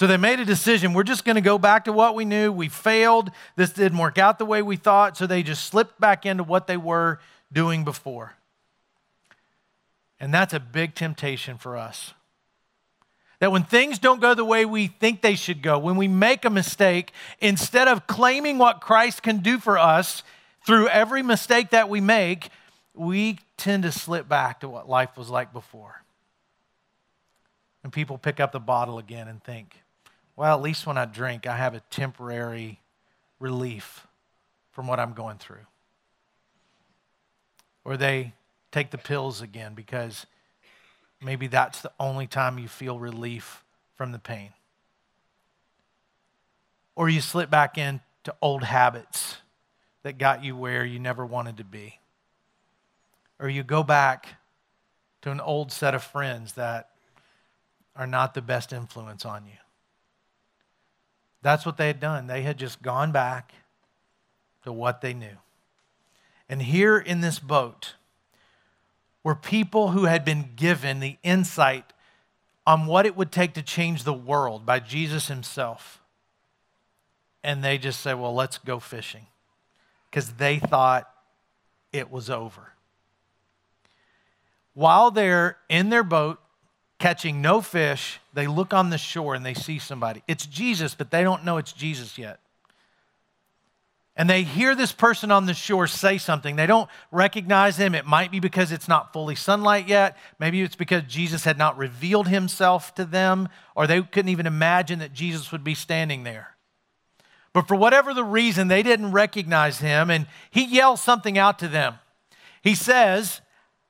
So 0.02 0.08
they 0.08 0.18
made 0.18 0.40
a 0.40 0.46
decision. 0.46 0.94
We're 0.94 1.04
just 1.04 1.26
going 1.26 1.36
to 1.36 1.42
go 1.42 1.60
back 1.60 1.86
to 1.86 1.94
what 1.94 2.16
we 2.16 2.26
knew. 2.26 2.52
We 2.52 2.70
failed. 2.70 3.30
This 3.56 3.72
didn't 3.72 4.00
work 4.00 4.18
out 4.18 4.40
the 4.40 4.46
way 4.46 4.64
we 4.64 4.76
thought. 4.76 5.16
So 5.16 5.28
they 5.28 5.44
just 5.44 5.66
slipped 5.66 6.02
back 6.02 6.26
into 6.26 6.44
what 6.44 6.66
they 6.66 6.76
were 6.76 7.20
doing 7.54 7.84
before. 7.84 8.34
And 10.20 10.34
that's 10.34 10.56
a 10.56 10.60
big 10.60 10.96
temptation 10.96 11.60
for 11.60 11.78
us. 11.78 12.16
That 13.42 13.52
when 13.52 13.62
things 13.62 14.00
don't 14.00 14.20
go 14.20 14.34
the 14.34 14.44
way 14.44 14.66
we 14.66 14.88
think 14.88 15.22
they 15.22 15.36
should 15.36 15.62
go, 15.62 15.78
when 15.78 15.98
we 15.98 16.08
make 16.08 16.46
a 16.46 16.50
mistake, 16.50 17.12
instead 17.38 17.88
of 17.88 18.08
claiming 18.08 18.58
what 18.58 18.82
Christ 18.82 19.22
can 19.22 19.38
do 19.38 19.60
for 19.60 19.78
us 19.78 20.24
through 20.66 20.88
every 20.88 21.22
mistake 21.22 21.70
that 21.70 21.90
we 21.90 22.02
make, 22.02 22.50
we 22.96 23.38
tend 23.56 23.84
to 23.84 23.92
slip 23.92 24.28
back 24.28 24.62
to 24.62 24.68
what 24.68 24.90
life 24.90 25.16
was 25.16 25.30
like 25.30 25.54
before. 25.54 26.02
And 27.84 27.94
people 27.94 28.18
pick 28.18 28.40
up 28.40 28.52
the 28.52 28.60
bottle 28.60 28.98
again 28.98 29.28
and 29.28 29.44
think, 29.44 29.81
well, 30.42 30.58
at 30.58 30.64
least 30.64 30.88
when 30.88 30.98
I 30.98 31.06
drink, 31.06 31.46
I 31.46 31.56
have 31.56 31.76
a 31.76 31.82
temporary 31.92 32.80
relief 33.40 34.08
from 34.72 34.88
what 34.88 35.00
I'm 35.00 35.14
going 35.14 35.38
through. 35.38 35.68
Or 37.86 37.96
they 37.96 38.34
take 38.72 38.90
the 38.90 38.98
pills 38.98 39.44
again 39.44 39.76
because 39.76 40.26
maybe 41.22 41.46
that's 41.46 41.82
the 41.82 41.92
only 42.00 42.26
time 42.26 42.58
you 42.58 42.68
feel 42.68 42.98
relief 42.98 43.64
from 43.94 44.14
the 44.14 44.18
pain. 44.18 44.50
Or 46.96 47.08
you 47.08 47.22
slip 47.22 47.52
back 47.52 47.78
into 47.78 48.02
old 48.42 48.64
habits 48.64 49.38
that 50.02 50.18
got 50.18 50.44
you 50.44 50.56
where 50.56 50.84
you 50.84 50.98
never 50.98 51.24
wanted 51.24 51.58
to 51.58 51.64
be. 51.64 52.00
Or 53.40 53.48
you 53.48 53.62
go 53.62 53.84
back 53.84 54.26
to 55.22 55.30
an 55.30 55.40
old 55.40 55.72
set 55.72 55.94
of 55.94 56.02
friends 56.02 56.54
that 56.54 56.90
are 57.96 58.08
not 58.08 58.34
the 58.34 58.42
best 58.42 58.74
influence 58.74 59.24
on 59.24 59.46
you. 59.46 59.61
That's 61.42 61.66
what 61.66 61.78
they 61.78 61.88
had 61.88 62.00
done. 62.00 62.28
They 62.28 62.44
had 62.44 62.58
just 62.58 62.82
gone 62.82 63.12
back 63.12 63.54
to 64.64 64.72
what 64.72 65.02
they 65.02 65.14
knew. 65.14 65.38
And 66.48 66.62
here 66.62 66.98
in 66.98 67.22
this 67.22 67.40
boat 67.40 67.96
were 69.24 69.36
people 69.36 69.92
who 69.92 70.06
had 70.06 70.26
been 70.26 70.52
given 70.56 71.00
the 71.00 71.18
insight 71.24 71.94
on 72.66 72.86
what 72.86 73.06
it 73.06 73.16
would 73.16 73.32
take 73.32 73.54
to 73.54 73.62
change 73.62 74.04
the 74.04 74.14
world 74.14 74.66
by 74.66 74.80
Jesus 74.80 75.28
himself. 75.28 76.00
And 77.44 77.64
they 77.64 77.78
just 77.78 78.02
said, 78.02 78.20
well, 78.20 78.36
let's 78.36 78.58
go 78.60 78.80
fishing 78.80 79.28
because 80.10 80.34
they 80.34 80.60
thought 80.60 81.10
it 81.92 82.12
was 82.12 82.30
over. 82.30 82.74
While 84.74 85.12
they're 85.12 85.58
in 85.70 85.90
their 85.90 86.04
boat, 86.04 86.40
catching 87.02 87.42
no 87.42 87.62
fish, 87.62 88.20
they 88.34 88.48
look 88.48 88.74
on 88.74 88.92
the 88.92 88.98
shore 88.98 89.34
and 89.34 89.46
they 89.46 89.56
see 89.56 89.80
somebody. 89.80 90.24
It's 90.28 90.46
Jesus, 90.46 90.96
but 90.96 91.12
they 91.12 91.24
don't 91.24 91.44
know 91.44 91.58
it's 91.58 91.74
Jesus 91.74 92.18
yet. 92.18 92.40
And 94.16 94.30
they 94.30 94.44
hear 94.44 94.76
this 94.76 94.92
person 94.92 95.32
on 95.32 95.48
the 95.48 95.54
shore 95.56 95.88
say 95.88 96.20
something. 96.20 96.56
They 96.56 96.68
don't 96.68 96.90
recognize 97.12 97.78
him. 97.78 97.96
It 97.96 98.06
might 98.06 98.30
be 98.30 98.40
because 98.40 98.72
it's 98.72 98.88
not 98.88 99.14
fully 99.14 99.36
sunlight 99.36 99.88
yet. 99.88 100.16
Maybe 100.38 100.62
it's 100.62 100.76
because 100.76 101.04
Jesus 101.08 101.44
had 101.44 101.58
not 101.58 101.78
revealed 101.78 102.28
himself 102.28 102.94
to 102.96 103.06
them, 103.06 103.50
or 103.76 103.88
they 103.88 104.02
couldn't 104.04 104.30
even 104.30 104.46
imagine 104.46 105.00
that 105.00 105.12
Jesus 105.12 105.52
would 105.52 105.64
be 105.64 105.74
standing 105.74 106.24
there. 106.24 106.56
But 107.52 107.68
for 107.68 107.76
whatever 107.76 108.14
the 108.14 108.24
reason, 108.24 108.68
they 108.68 108.84
didn't 108.84 109.12
recognize 109.12 109.80
him, 109.80 110.12
and 110.12 110.28
he 110.52 110.66
yells 110.66 111.02
something 111.02 111.38
out 111.38 111.58
to 111.60 111.68
them. 111.68 111.96
He 112.62 112.76
says, 112.76 113.42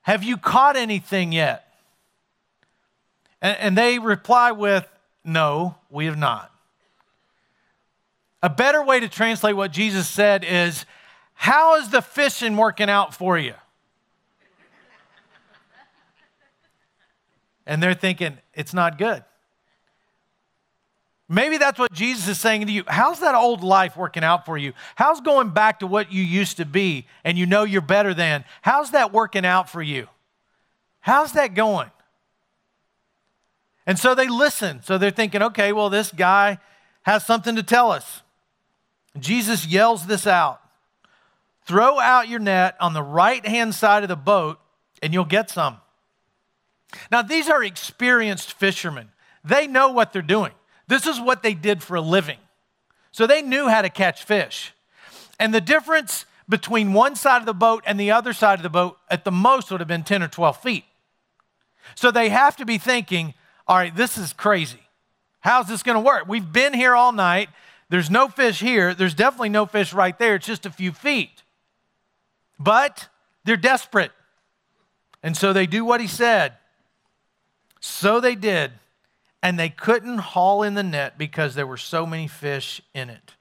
Have 0.02 0.24
you 0.24 0.38
caught 0.38 0.76
anything 0.76 1.32
yet? 1.32 1.71
And, 3.42 3.58
and 3.58 3.78
they 3.78 3.98
reply 3.98 4.52
with, 4.52 4.88
No, 5.24 5.74
we 5.90 6.06
have 6.06 6.16
not. 6.16 6.50
A 8.42 8.48
better 8.48 8.82
way 8.82 9.00
to 9.00 9.08
translate 9.08 9.54
what 9.54 9.72
Jesus 9.72 10.08
said 10.08 10.44
is, 10.44 10.86
How 11.34 11.76
is 11.76 11.90
the 11.90 12.00
fishing 12.00 12.56
working 12.56 12.88
out 12.88 13.14
for 13.14 13.36
you? 13.36 13.54
And 17.66 17.82
they're 17.82 17.94
thinking, 17.94 18.38
It's 18.54 18.72
not 18.72 18.96
good. 18.96 19.24
Maybe 21.28 21.56
that's 21.56 21.78
what 21.78 21.90
Jesus 21.92 22.28
is 22.28 22.38
saying 22.38 22.66
to 22.66 22.72
you. 22.72 22.84
How's 22.86 23.20
that 23.20 23.34
old 23.34 23.64
life 23.64 23.96
working 23.96 24.22
out 24.22 24.44
for 24.44 24.58
you? 24.58 24.74
How's 24.96 25.22
going 25.22 25.50
back 25.50 25.78
to 25.78 25.86
what 25.86 26.12
you 26.12 26.22
used 26.22 26.58
to 26.58 26.66
be 26.66 27.06
and 27.24 27.38
you 27.38 27.46
know 27.46 27.62
you're 27.62 27.80
better 27.80 28.12
than? 28.12 28.44
How's 28.60 28.90
that 28.90 29.14
working 29.14 29.46
out 29.46 29.70
for 29.70 29.80
you? 29.80 30.08
How's 31.00 31.32
that 31.32 31.54
going? 31.54 31.90
And 33.86 33.98
so 33.98 34.14
they 34.14 34.28
listen. 34.28 34.82
So 34.82 34.98
they're 34.98 35.10
thinking, 35.10 35.42
okay, 35.42 35.72
well, 35.72 35.90
this 35.90 36.10
guy 36.12 36.58
has 37.02 37.26
something 37.26 37.56
to 37.56 37.62
tell 37.62 37.90
us. 37.90 38.22
Jesus 39.18 39.66
yells 39.66 40.06
this 40.06 40.26
out 40.26 40.62
Throw 41.64 42.00
out 42.00 42.28
your 42.28 42.40
net 42.40 42.76
on 42.80 42.92
the 42.92 43.02
right 43.02 43.44
hand 43.46 43.74
side 43.74 44.02
of 44.02 44.08
the 44.08 44.16
boat, 44.16 44.58
and 45.00 45.12
you'll 45.12 45.24
get 45.24 45.48
some. 45.48 45.76
Now, 47.10 47.22
these 47.22 47.48
are 47.48 47.62
experienced 47.62 48.52
fishermen, 48.54 49.10
they 49.44 49.66
know 49.66 49.90
what 49.92 50.12
they're 50.12 50.22
doing. 50.22 50.52
This 50.88 51.06
is 51.06 51.20
what 51.20 51.42
they 51.42 51.54
did 51.54 51.82
for 51.82 51.96
a 51.96 52.00
living. 52.00 52.38
So 53.12 53.26
they 53.26 53.40
knew 53.40 53.68
how 53.68 53.82
to 53.82 53.88
catch 53.88 54.24
fish. 54.24 54.74
And 55.38 55.54
the 55.54 55.60
difference 55.60 56.26
between 56.48 56.92
one 56.92 57.14
side 57.14 57.38
of 57.38 57.46
the 57.46 57.54
boat 57.54 57.84
and 57.86 57.98
the 57.98 58.10
other 58.10 58.32
side 58.32 58.58
of 58.58 58.62
the 58.62 58.68
boat 58.68 58.98
at 59.08 59.24
the 59.24 59.30
most 59.30 59.70
would 59.70 59.80
have 59.80 59.88
been 59.88 60.02
10 60.02 60.22
or 60.22 60.28
12 60.28 60.60
feet. 60.60 60.84
So 61.94 62.10
they 62.10 62.28
have 62.28 62.56
to 62.56 62.66
be 62.66 62.78
thinking, 62.78 63.34
all 63.66 63.76
right, 63.76 63.94
this 63.94 64.18
is 64.18 64.32
crazy. 64.32 64.80
How's 65.40 65.68
this 65.68 65.82
going 65.82 65.96
to 65.96 66.00
work? 66.00 66.24
We've 66.28 66.52
been 66.52 66.72
here 66.72 66.94
all 66.94 67.12
night. 67.12 67.48
There's 67.88 68.10
no 68.10 68.28
fish 68.28 68.60
here. 68.60 68.94
There's 68.94 69.14
definitely 69.14 69.50
no 69.50 69.66
fish 69.66 69.92
right 69.92 70.18
there. 70.18 70.36
It's 70.36 70.46
just 70.46 70.66
a 70.66 70.70
few 70.70 70.92
feet. 70.92 71.42
But 72.58 73.08
they're 73.44 73.56
desperate. 73.56 74.12
And 75.22 75.36
so 75.36 75.52
they 75.52 75.66
do 75.66 75.84
what 75.84 76.00
he 76.00 76.06
said. 76.06 76.54
So 77.80 78.20
they 78.20 78.34
did. 78.34 78.72
And 79.42 79.58
they 79.58 79.68
couldn't 79.68 80.18
haul 80.18 80.62
in 80.62 80.74
the 80.74 80.84
net 80.84 81.18
because 81.18 81.54
there 81.54 81.66
were 81.66 81.76
so 81.76 82.06
many 82.06 82.28
fish 82.28 82.80
in 82.94 83.10
it. 83.10 83.34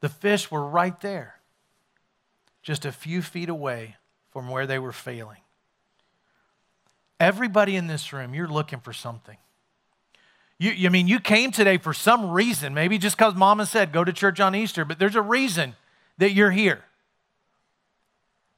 The 0.00 0.08
fish 0.08 0.50
were 0.50 0.66
right 0.66 1.00
there, 1.00 1.36
just 2.62 2.84
a 2.84 2.92
few 2.92 3.22
feet 3.22 3.48
away 3.48 3.96
from 4.32 4.50
where 4.50 4.66
they 4.66 4.78
were 4.78 4.92
failing. 4.92 5.38
Everybody 7.20 7.76
in 7.76 7.86
this 7.86 8.12
room, 8.12 8.34
you're 8.34 8.48
looking 8.48 8.80
for 8.80 8.92
something. 8.92 9.36
You, 10.58 10.70
you 10.72 10.88
I 10.88 10.90
mean, 10.90 11.08
you 11.08 11.20
came 11.20 11.50
today 11.50 11.78
for 11.78 11.92
some 11.92 12.30
reason, 12.30 12.74
maybe 12.74 12.98
just 12.98 13.16
because 13.16 13.34
mama 13.34 13.66
said 13.66 13.92
go 13.92 14.04
to 14.04 14.12
church 14.12 14.40
on 14.40 14.54
Easter, 14.54 14.84
but 14.84 14.98
there's 14.98 15.16
a 15.16 15.22
reason 15.22 15.74
that 16.18 16.32
you're 16.32 16.50
here. 16.50 16.84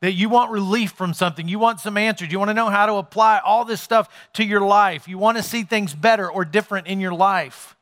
That 0.00 0.12
you 0.12 0.28
want 0.28 0.50
relief 0.50 0.92
from 0.92 1.14
something, 1.14 1.48
you 1.48 1.58
want 1.58 1.80
some 1.80 1.96
answers, 1.96 2.30
you 2.30 2.38
want 2.38 2.50
to 2.50 2.54
know 2.54 2.68
how 2.68 2.86
to 2.86 2.94
apply 2.94 3.40
all 3.44 3.64
this 3.64 3.80
stuff 3.80 4.08
to 4.34 4.44
your 4.44 4.60
life, 4.60 5.08
you 5.08 5.16
want 5.18 5.38
to 5.38 5.42
see 5.42 5.62
things 5.62 5.94
better 5.94 6.30
or 6.30 6.44
different 6.44 6.86
in 6.86 7.00
your 7.00 7.14
life. 7.14 7.76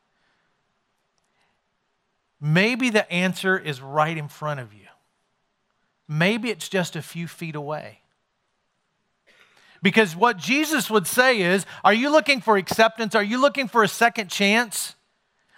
Maybe 2.39 2.89
the 2.89 3.11
answer 3.11 3.57
is 3.57 3.81
right 3.81 4.17
in 4.17 4.27
front 4.27 4.59
of 4.59 4.73
you. 4.73 4.87
Maybe 6.07 6.51
it's 6.51 6.69
just 6.69 6.95
a 6.95 7.01
few 7.01 7.27
feet 7.27 7.55
away. 7.55 7.99
Because 9.85 10.15
what 10.15 10.37
Jesus 10.37 10.89
would 10.89 11.05
say 11.05 11.41
is 11.41 11.63
Are 11.83 11.93
you 11.93 12.09
looking 12.09 12.41
for 12.41 12.57
acceptance? 12.57 13.13
Are 13.13 13.21
you 13.21 13.39
looking 13.39 13.67
for 13.67 13.83
a 13.83 13.87
second 13.87 14.31
chance? 14.31 14.95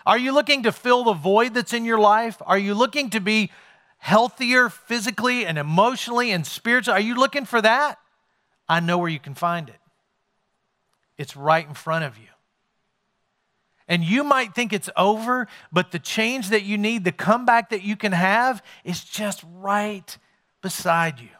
Are 0.05 0.17
you 0.17 0.33
looking 0.33 0.63
to 0.63 0.73
fill 0.73 1.05
the 1.05 1.13
void 1.13 1.53
that's 1.53 1.71
in 1.71 1.85
your 1.85 1.97
life? 1.97 2.35
Are 2.45 2.57
you 2.57 2.73
looking 2.73 3.09
to 3.11 3.21
be 3.21 3.51
healthier 3.99 4.67
physically 4.67 5.45
and 5.45 5.57
emotionally 5.57 6.31
and 6.31 6.45
spiritually? 6.45 6.99
Are 6.99 7.01
you 7.01 7.15
looking 7.15 7.45
for 7.45 7.61
that? 7.61 7.99
I 8.67 8.81
know 8.81 8.97
where 8.97 9.07
you 9.07 9.19
can 9.19 9.33
find 9.33 9.69
it. 9.69 9.79
It's 11.17 11.37
right 11.37 11.65
in 11.65 11.73
front 11.73 12.03
of 12.03 12.17
you. 12.17 12.27
And 13.87 14.03
you 14.03 14.25
might 14.25 14.53
think 14.53 14.73
it's 14.73 14.89
over, 14.97 15.47
but 15.71 15.93
the 15.93 15.99
change 15.99 16.49
that 16.49 16.63
you 16.63 16.77
need, 16.77 17.05
the 17.05 17.13
comeback 17.13 17.69
that 17.69 17.81
you 17.81 17.95
can 17.95 18.11
have, 18.11 18.61
is 18.83 19.05
just 19.05 19.41
right 19.55 20.17
beside 20.61 21.21
you. 21.21 21.36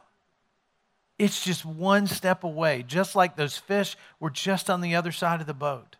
It's 1.18 1.44
just 1.44 1.66
one 1.66 2.06
step 2.08 2.44
away, 2.44 2.84
just 2.86 3.16
like 3.16 3.36
those 3.36 3.58
fish 3.58 3.98
were 4.20 4.30
just 4.30 4.70
on 4.70 4.82
the 4.82 4.96
other 4.96 5.12
side 5.12 5.42
of 5.42 5.48
the 5.48 5.54
boat. 5.54 5.96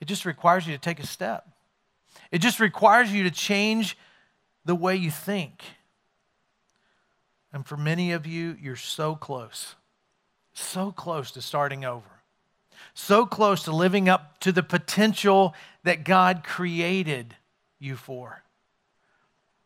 It 0.00 0.06
just 0.06 0.24
requires 0.24 0.66
you 0.66 0.72
to 0.72 0.80
take 0.80 1.00
a 1.00 1.06
step. 1.06 1.48
It 2.30 2.38
just 2.38 2.60
requires 2.60 3.12
you 3.12 3.24
to 3.24 3.30
change 3.30 3.96
the 4.64 4.74
way 4.74 4.96
you 4.96 5.10
think. 5.10 5.62
And 7.52 7.66
for 7.66 7.76
many 7.76 8.12
of 8.12 8.26
you, 8.26 8.56
you're 8.60 8.76
so 8.76 9.14
close, 9.14 9.74
so 10.54 10.90
close 10.90 11.30
to 11.32 11.42
starting 11.42 11.84
over, 11.84 12.22
so 12.94 13.26
close 13.26 13.64
to 13.64 13.72
living 13.72 14.08
up 14.08 14.38
to 14.40 14.52
the 14.52 14.62
potential 14.62 15.54
that 15.84 16.04
God 16.04 16.42
created 16.44 17.36
you 17.78 17.96
for. 17.96 18.42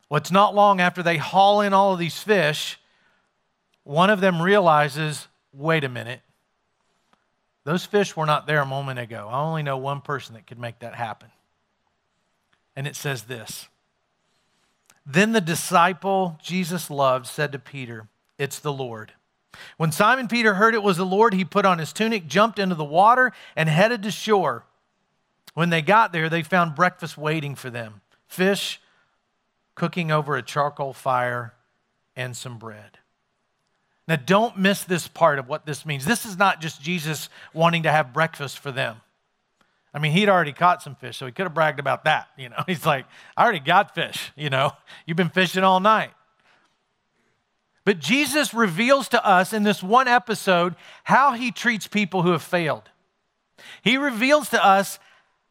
Well, 0.09 0.18
it's 0.18 0.33
not 0.33 0.55
long 0.55 0.81
after 0.81 1.02
they 1.02 1.16
haul 1.16 1.61
in 1.61 1.72
all 1.72 1.92
of 1.92 1.98
these 1.98 2.18
fish, 2.18 2.79
one 3.87 4.11
of 4.11 4.20
them 4.20 4.42
realizes 4.42 5.29
wait 5.53 5.85
a 5.85 5.88
minute, 5.88 6.20
those 7.64 7.85
fish 7.85 8.16
were 8.16 8.27
not 8.27 8.46
there 8.46 8.61
a 8.61 8.66
moment 8.66 8.99
ago. 8.99 9.29
I 9.31 9.40
only 9.40 9.62
know 9.62 9.77
one 9.77 10.01
person 10.01 10.35
that 10.35 10.46
could 10.46 10.59
make 10.59 10.81
that 10.81 10.94
happen. 10.94 11.29
And 12.75 12.87
it 12.87 12.94
says 12.94 13.22
this 13.22 13.68
Then 15.05 15.33
the 15.33 15.40
disciple 15.40 16.38
Jesus 16.42 16.90
loved 16.90 17.27
said 17.27 17.53
to 17.53 17.59
Peter, 17.59 18.09
It's 18.38 18.59
the 18.59 18.72
Lord. 18.72 19.12
When 19.79 19.90
Simon 19.90 20.29
Peter 20.29 20.55
heard 20.55 20.75
it 20.75 20.83
was 20.83 20.99
the 20.99 21.07
Lord, 21.07 21.33
he 21.33 21.44
put 21.44 21.64
on 21.64 21.79
his 21.79 21.92
tunic, 21.92 22.27
jumped 22.27 22.59
into 22.59 22.75
the 22.75 22.85
water, 22.85 23.33
and 23.57 23.68
headed 23.68 24.03
to 24.03 24.11
shore. 24.11 24.64
When 25.55 25.70
they 25.70 25.81
got 25.81 26.12
there, 26.12 26.29
they 26.29 26.42
found 26.42 26.75
breakfast 26.75 27.16
waiting 27.16 27.55
for 27.55 27.70
them 27.70 28.03
fish 28.27 28.81
cooking 29.77 30.11
over 30.11 30.37
a 30.37 30.42
charcoal 30.42 30.92
fire, 30.92 31.55
and 32.16 32.37
some 32.37 32.59
bread. 32.59 32.99
Now, 34.09 34.16
don't 34.16 34.57
miss 34.57 34.85
this 34.85 35.09
part 35.09 35.38
of 35.38 35.49
what 35.49 35.66
this 35.66 35.85
means. 35.85 36.05
This 36.05 36.25
is 36.25 36.38
not 36.38 36.61
just 36.61 36.81
Jesus 36.81 37.29
wanting 37.53 37.83
to 37.85 37.92
have 37.92 38.12
breakfast 38.12 38.59
for 38.59 38.71
them. 38.71 39.01
I 39.92 39.99
mean, 39.99 40.12
he'd 40.12 40.29
already 40.29 40.53
caught 40.53 40.83
some 40.83 40.95
fish, 40.95 41.16
so 41.16 41.27
he 41.27 41.33
could 41.33 41.45
have 41.45 41.55
bragged 41.55 41.81
about 41.81 42.05
that. 42.05 42.29
You 42.37 42.51
know, 42.51 42.62
he's 42.66 42.87
like, 42.87 43.07
I 43.37 43.42
already 43.42 43.61
got 43.61 43.95
fish. 43.95 44.33
You 44.37 44.51
know, 44.51 44.73
you've 45.07 45.16
been 45.16 45.31
fishing 45.31 45.64
all 45.64 45.81
night. 45.81 46.11
But 47.85 48.01
Jesus 48.01 48.53
reveals 48.53 49.09
to 49.09 49.25
us 49.25 49.53
in 49.53 49.62
this 49.62 49.83
one 49.83 50.09
episode 50.09 50.75
how 51.05 51.33
he 51.33 51.51
treats 51.51 51.87
people 51.87 52.23
who 52.23 52.33
have 52.33 52.42
failed. 52.42 52.90
He 53.83 53.97
reveals 53.97 54.51
to 54.51 54.64
us 54.64 54.99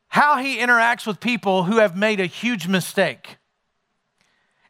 how 0.10 0.38
he 0.38 0.58
interacts 0.58 1.08
with 1.08 1.20
people 1.20 1.64
who 1.64 1.78
have 1.78 1.98
made 1.98 2.20
a 2.20 2.26
huge 2.26 2.68
mistake. 2.68 3.38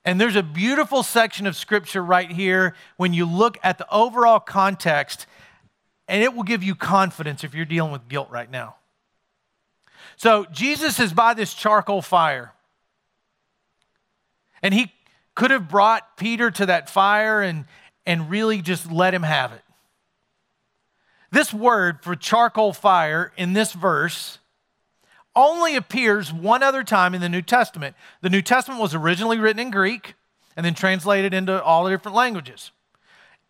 And 0.06 0.22
there's 0.22 0.36
a 0.36 0.44
beautiful 0.44 1.02
section 1.02 1.48
of 1.48 1.56
scripture 1.56 2.04
right 2.04 2.32
here 2.32 2.76
when 2.96 3.14
you 3.14 3.26
look 3.26 3.58
at 3.64 3.80
the 3.80 3.92
overall 3.92 4.40
context, 4.40 5.26
and 6.08 6.22
it 6.22 6.36
will 6.36 6.44
give 6.44 6.64
you 6.64 6.76
confidence 6.76 7.44
if 7.44 7.56
you're 7.56 7.66
dealing 7.66 7.92
with 7.92 8.08
guilt 8.08 8.30
right 8.30 8.50
now. 8.50 8.76
So, 10.16 10.46
Jesus 10.52 11.00
is 11.00 11.12
by 11.12 11.34
this 11.34 11.54
charcoal 11.54 12.04
fire. 12.04 12.54
And 14.62 14.74
he 14.74 14.94
could 15.34 15.52
have 15.52 15.68
brought 15.68 16.16
Peter 16.16 16.52
to 16.52 16.68
that 16.68 16.90
fire 16.90 17.42
and, 17.42 17.66
and 18.06 18.30
really 18.30 18.62
just 18.62 18.90
let 18.92 19.14
him 19.14 19.24
have 19.24 19.52
it. 19.52 19.62
This 21.32 21.54
word 21.54 22.02
for 22.02 22.16
charcoal 22.16 22.72
fire 22.72 23.34
in 23.36 23.54
this 23.54 23.74
verse 23.74 24.38
only 25.36 25.76
appears 25.76 26.32
one 26.32 26.64
other 26.64 26.84
time 26.84 27.14
in 27.14 27.22
the 27.22 27.30
New 27.30 27.42
Testament. 27.42 27.96
The 28.22 28.30
New 28.30 28.42
Testament 28.42 28.82
was 28.82 28.96
originally 28.96 29.38
written 29.38 29.60
in 29.60 29.72
Greek 29.72 30.16
and 30.56 30.66
then 30.66 30.74
translated 30.74 31.34
into 31.34 31.62
all 31.62 31.84
the 31.84 31.90
different 31.90 32.16
languages. 32.16 32.72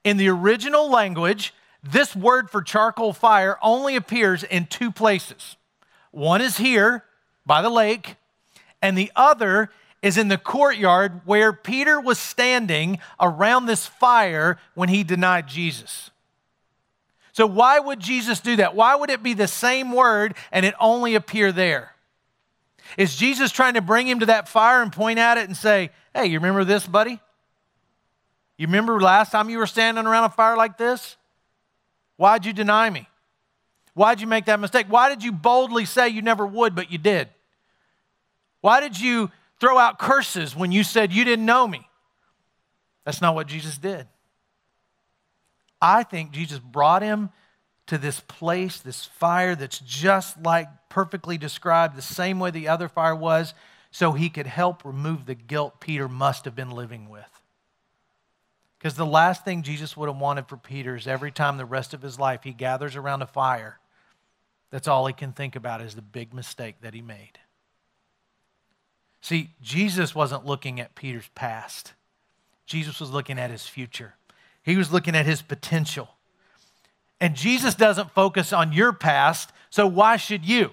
In 0.04 0.18
the 0.18 0.30
original 0.30 0.90
language, 0.90 1.54
this 1.84 2.16
word 2.16 2.50
for 2.50 2.62
charcoal 2.62 3.14
fire 3.14 3.58
only 3.62 3.96
appears 3.96 4.44
in 4.44 4.66
two 4.66 4.92
places. 4.92 5.56
One 6.12 6.42
is 6.42 6.58
here 6.58 7.04
by 7.46 7.62
the 7.62 7.70
lake, 7.70 8.16
and 8.82 8.98
the 8.98 9.12
other 9.16 9.70
is 10.02 10.18
in 10.18 10.28
the 10.28 10.38
courtyard 10.38 11.22
where 11.26 11.52
Peter 11.52 12.00
was 12.00 12.20
standing 12.20 13.00
around 13.20 13.66
this 13.66 13.86
fire 13.86 14.58
when 14.74 14.90
he 14.90 15.04
denied 15.04 15.48
Jesus. 15.48 16.12
So, 17.36 17.46
why 17.46 17.78
would 17.80 18.00
Jesus 18.00 18.40
do 18.40 18.56
that? 18.56 18.76
Why 18.76 18.96
would 18.96 19.10
it 19.10 19.22
be 19.22 19.34
the 19.34 19.46
same 19.46 19.92
word 19.92 20.36
and 20.54 20.66
it 20.66 20.74
only 20.80 21.16
appear 21.16 21.52
there? 21.52 21.92
Is 22.98 23.14
Jesus 23.14 23.52
trying 23.52 23.74
to 23.74 23.82
bring 23.82 24.08
him 24.08 24.22
to 24.22 24.28
that 24.28 24.48
fire 24.48 24.82
and 24.82 24.90
point 24.90 25.20
at 25.20 25.38
it 25.38 25.44
and 25.44 25.58
say, 25.58 25.90
Hey, 26.14 26.28
you 26.28 26.40
remember 26.40 26.64
this, 26.64 26.88
buddy? 26.88 27.20
You 28.58 28.68
remember 28.68 29.02
last 29.02 29.34
time 29.34 29.50
you 29.50 29.58
were 29.58 29.68
standing 29.68 30.06
around 30.06 30.24
a 30.24 30.30
fire 30.30 30.56
like 30.56 30.78
this? 30.78 31.18
Why'd 32.16 32.46
you 32.46 32.54
deny 32.54 32.90
me? 32.90 33.06
Why'd 33.96 34.22
you 34.22 34.28
make 34.28 34.46
that 34.46 34.62
mistake? 34.62 34.86
Why 34.88 35.10
did 35.10 35.22
you 35.22 35.34
boldly 35.34 35.84
say 35.84 36.08
you 36.08 36.22
never 36.22 36.48
would, 36.48 36.74
but 36.74 36.90
you 36.90 36.98
did? 36.98 37.28
Why 38.62 38.80
did 38.80 38.98
you 38.98 39.30
throw 39.60 39.78
out 39.78 40.00
curses 40.00 40.56
when 40.56 40.72
you 40.72 40.86
said 40.86 41.12
you 41.12 41.26
didn't 41.26 41.46
know 41.46 41.68
me? 41.68 41.86
That's 43.04 43.22
not 43.22 43.36
what 43.36 43.48
Jesus 43.48 43.78
did. 43.78 44.08
I 45.86 46.02
think 46.02 46.32
Jesus 46.32 46.58
brought 46.58 47.04
him 47.04 47.30
to 47.86 48.00
this 48.00 48.20
place, 48.20 48.80
this 48.80 49.06
fire 49.06 49.54
that's 49.54 49.78
just 49.78 50.42
like 50.42 50.68
perfectly 50.90 51.38
described, 51.38 51.96
the 51.96 52.02
same 52.02 52.40
way 52.40 52.50
the 52.50 52.70
other 52.70 52.90
fire 52.90 53.16
was, 53.16 53.54
so 53.92 54.14
he 54.14 54.30
could 54.32 54.48
help 54.48 54.84
remove 54.84 55.28
the 55.28 55.36
guilt 55.36 55.80
Peter 55.80 56.10
must 56.10 56.46
have 56.46 56.56
been 56.56 56.72
living 56.72 57.08
with. 57.08 57.30
Because 58.80 58.96
the 58.96 59.06
last 59.06 59.46
thing 59.46 59.62
Jesus 59.62 59.96
would 59.96 60.10
have 60.10 60.18
wanted 60.18 60.48
for 60.48 60.58
Peter 60.58 60.96
is 60.96 61.06
every 61.06 61.32
time 61.32 61.58
the 61.58 61.66
rest 61.66 61.94
of 61.94 62.02
his 62.02 62.20
life 62.20 62.42
he 62.44 62.52
gathers 62.52 62.96
around 62.96 63.22
a 63.22 63.28
fire, 63.28 63.78
that's 64.72 64.88
all 64.88 65.06
he 65.06 65.14
can 65.14 65.34
think 65.34 65.56
about 65.56 65.82
is 65.82 65.94
the 65.94 66.02
big 66.02 66.34
mistake 66.34 66.78
that 66.82 66.96
he 66.96 67.02
made. 67.04 67.38
See, 69.22 69.52
Jesus 69.62 70.16
wasn't 70.16 70.48
looking 70.48 70.80
at 70.80 70.96
Peter's 70.96 71.30
past, 71.36 71.94
Jesus 72.66 73.00
was 73.00 73.12
looking 73.12 73.38
at 73.38 73.52
his 73.52 73.68
future. 73.68 74.16
He 74.66 74.76
was 74.76 74.92
looking 74.92 75.16
at 75.16 75.28
his 75.28 75.44
potential. 75.44 76.10
And 77.22 77.36
Jesus 77.36 77.76
doesn't 77.76 78.12
focus 78.12 78.52
on 78.52 78.74
your 78.74 78.92
past, 78.92 79.54
so 79.70 79.86
why 79.86 80.18
should 80.18 80.44
you? 80.44 80.72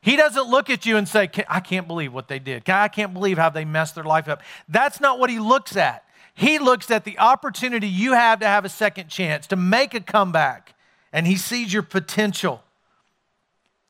He 0.00 0.16
doesn't 0.16 0.48
look 0.48 0.70
at 0.70 0.86
you 0.86 0.96
and 0.96 1.06
say, 1.06 1.28
I 1.48 1.60
can't 1.60 1.86
believe 1.86 2.12
what 2.12 2.28
they 2.28 2.38
did. 2.38 2.68
I 2.70 2.88
can't 2.88 3.12
believe 3.12 3.38
how 3.38 3.50
they 3.50 3.64
messed 3.64 3.96
their 3.96 4.04
life 4.04 4.28
up. 4.28 4.40
That's 4.68 5.00
not 5.00 5.18
what 5.18 5.30
he 5.30 5.38
looks 5.38 5.76
at. 5.76 6.04
He 6.34 6.58
looks 6.58 6.90
at 6.90 7.04
the 7.04 7.18
opportunity 7.18 7.88
you 7.88 8.12
have 8.14 8.40
to 8.40 8.46
have 8.46 8.64
a 8.64 8.70
second 8.70 9.08
chance, 9.08 9.46
to 9.48 9.56
make 9.56 9.92
a 9.92 10.00
comeback, 10.00 10.74
and 11.12 11.26
he 11.26 11.36
sees 11.36 11.72
your 11.72 11.82
potential. 11.82 12.62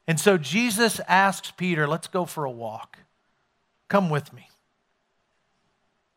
And 0.09 0.19
so 0.19 0.37
Jesus 0.37 1.01
asks 1.07 1.51
Peter, 1.53 1.87
Let's 1.87 2.09
go 2.09 2.25
for 2.25 2.45
a 2.45 2.51
walk. 2.51 2.99
Come 3.89 4.11
with 4.11 4.33
me. 4.33 4.49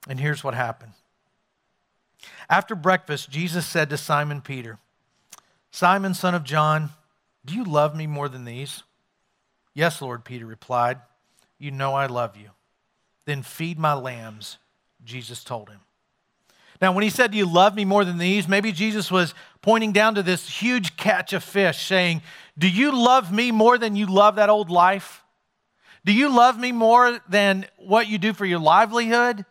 And 0.07 0.19
here's 0.19 0.43
what 0.43 0.55
happened. 0.55 0.93
After 2.49 2.75
breakfast, 2.75 3.29
Jesus 3.29 3.65
said 3.65 3.89
to 3.89 3.97
Simon 3.97 4.41
Peter, 4.41 4.77
Simon, 5.71 6.13
son 6.13 6.35
of 6.35 6.43
John, 6.43 6.89
do 7.45 7.53
you 7.53 7.63
love 7.63 7.95
me 7.95 8.07
more 8.07 8.29
than 8.29 8.45
these? 8.45 8.83
Yes, 9.73 10.01
Lord, 10.01 10.23
Peter 10.23 10.45
replied. 10.45 10.99
You 11.59 11.71
know 11.71 11.93
I 11.93 12.07
love 12.07 12.35
you. 12.37 12.49
Then 13.25 13.43
feed 13.43 13.77
my 13.77 13.93
lambs, 13.93 14.57
Jesus 15.03 15.43
told 15.43 15.69
him. 15.69 15.79
Now, 16.81 16.91
when 16.91 17.03
he 17.03 17.09
said, 17.09 17.31
Do 17.31 17.37
you 17.37 17.45
love 17.45 17.75
me 17.75 17.85
more 17.85 18.03
than 18.03 18.17
these? 18.17 18.47
Maybe 18.47 18.71
Jesus 18.71 19.09
was 19.09 19.33
pointing 19.61 19.91
down 19.91 20.15
to 20.15 20.23
this 20.23 20.49
huge 20.49 20.97
catch 20.97 21.33
of 21.33 21.43
fish, 21.43 21.85
saying, 21.85 22.21
Do 22.57 22.69
you 22.69 22.91
love 22.91 23.31
me 23.31 23.51
more 23.51 23.77
than 23.77 23.95
you 23.95 24.07
love 24.07 24.35
that 24.35 24.49
old 24.49 24.69
life? 24.69 25.23
Do 26.03 26.13
you 26.13 26.29
love 26.29 26.59
me 26.59 26.71
more 26.71 27.19
than 27.29 27.65
what 27.77 28.07
you 28.07 28.17
do 28.17 28.33
for 28.33 28.45
your 28.45 28.59
livelihood? 28.59 29.45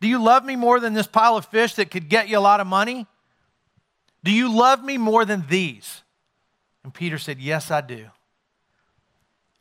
Do 0.00 0.08
you 0.08 0.22
love 0.22 0.44
me 0.44 0.56
more 0.56 0.80
than 0.80 0.94
this 0.94 1.06
pile 1.06 1.36
of 1.36 1.46
fish 1.46 1.74
that 1.74 1.90
could 1.90 2.08
get 2.08 2.28
you 2.28 2.38
a 2.38 2.40
lot 2.40 2.60
of 2.60 2.66
money? 2.66 3.06
Do 4.24 4.30
you 4.30 4.54
love 4.54 4.84
me 4.84 4.98
more 4.98 5.24
than 5.24 5.44
these? 5.48 6.02
And 6.84 6.94
Peter 6.94 7.18
said, 7.18 7.38
Yes, 7.40 7.70
I 7.70 7.80
do. 7.80 8.06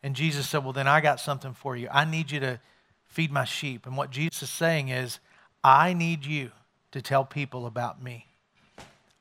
And 0.04 0.16
Jesus 0.16 0.48
said, 0.48 0.64
Well, 0.64 0.74
then 0.74 0.88
I 0.88 1.02
got 1.02 1.20
something 1.20 1.54
for 1.54 1.76
you. 1.76 1.88
I 1.92 2.06
need 2.06 2.32
you 2.32 2.40
to 2.40 2.60
feed 3.06 3.32
my 3.32 3.46
sheep. 3.46 3.86
And 3.86 3.98
what 3.98 4.12
Jesus 4.12 4.44
is 4.44 4.50
saying 4.50 4.90
is, 4.90 5.20
I 5.64 5.94
need 5.94 6.26
you 6.26 6.52
to 6.92 7.02
tell 7.02 7.26
people 7.26 7.66
about 7.66 8.02
me. 8.02 8.28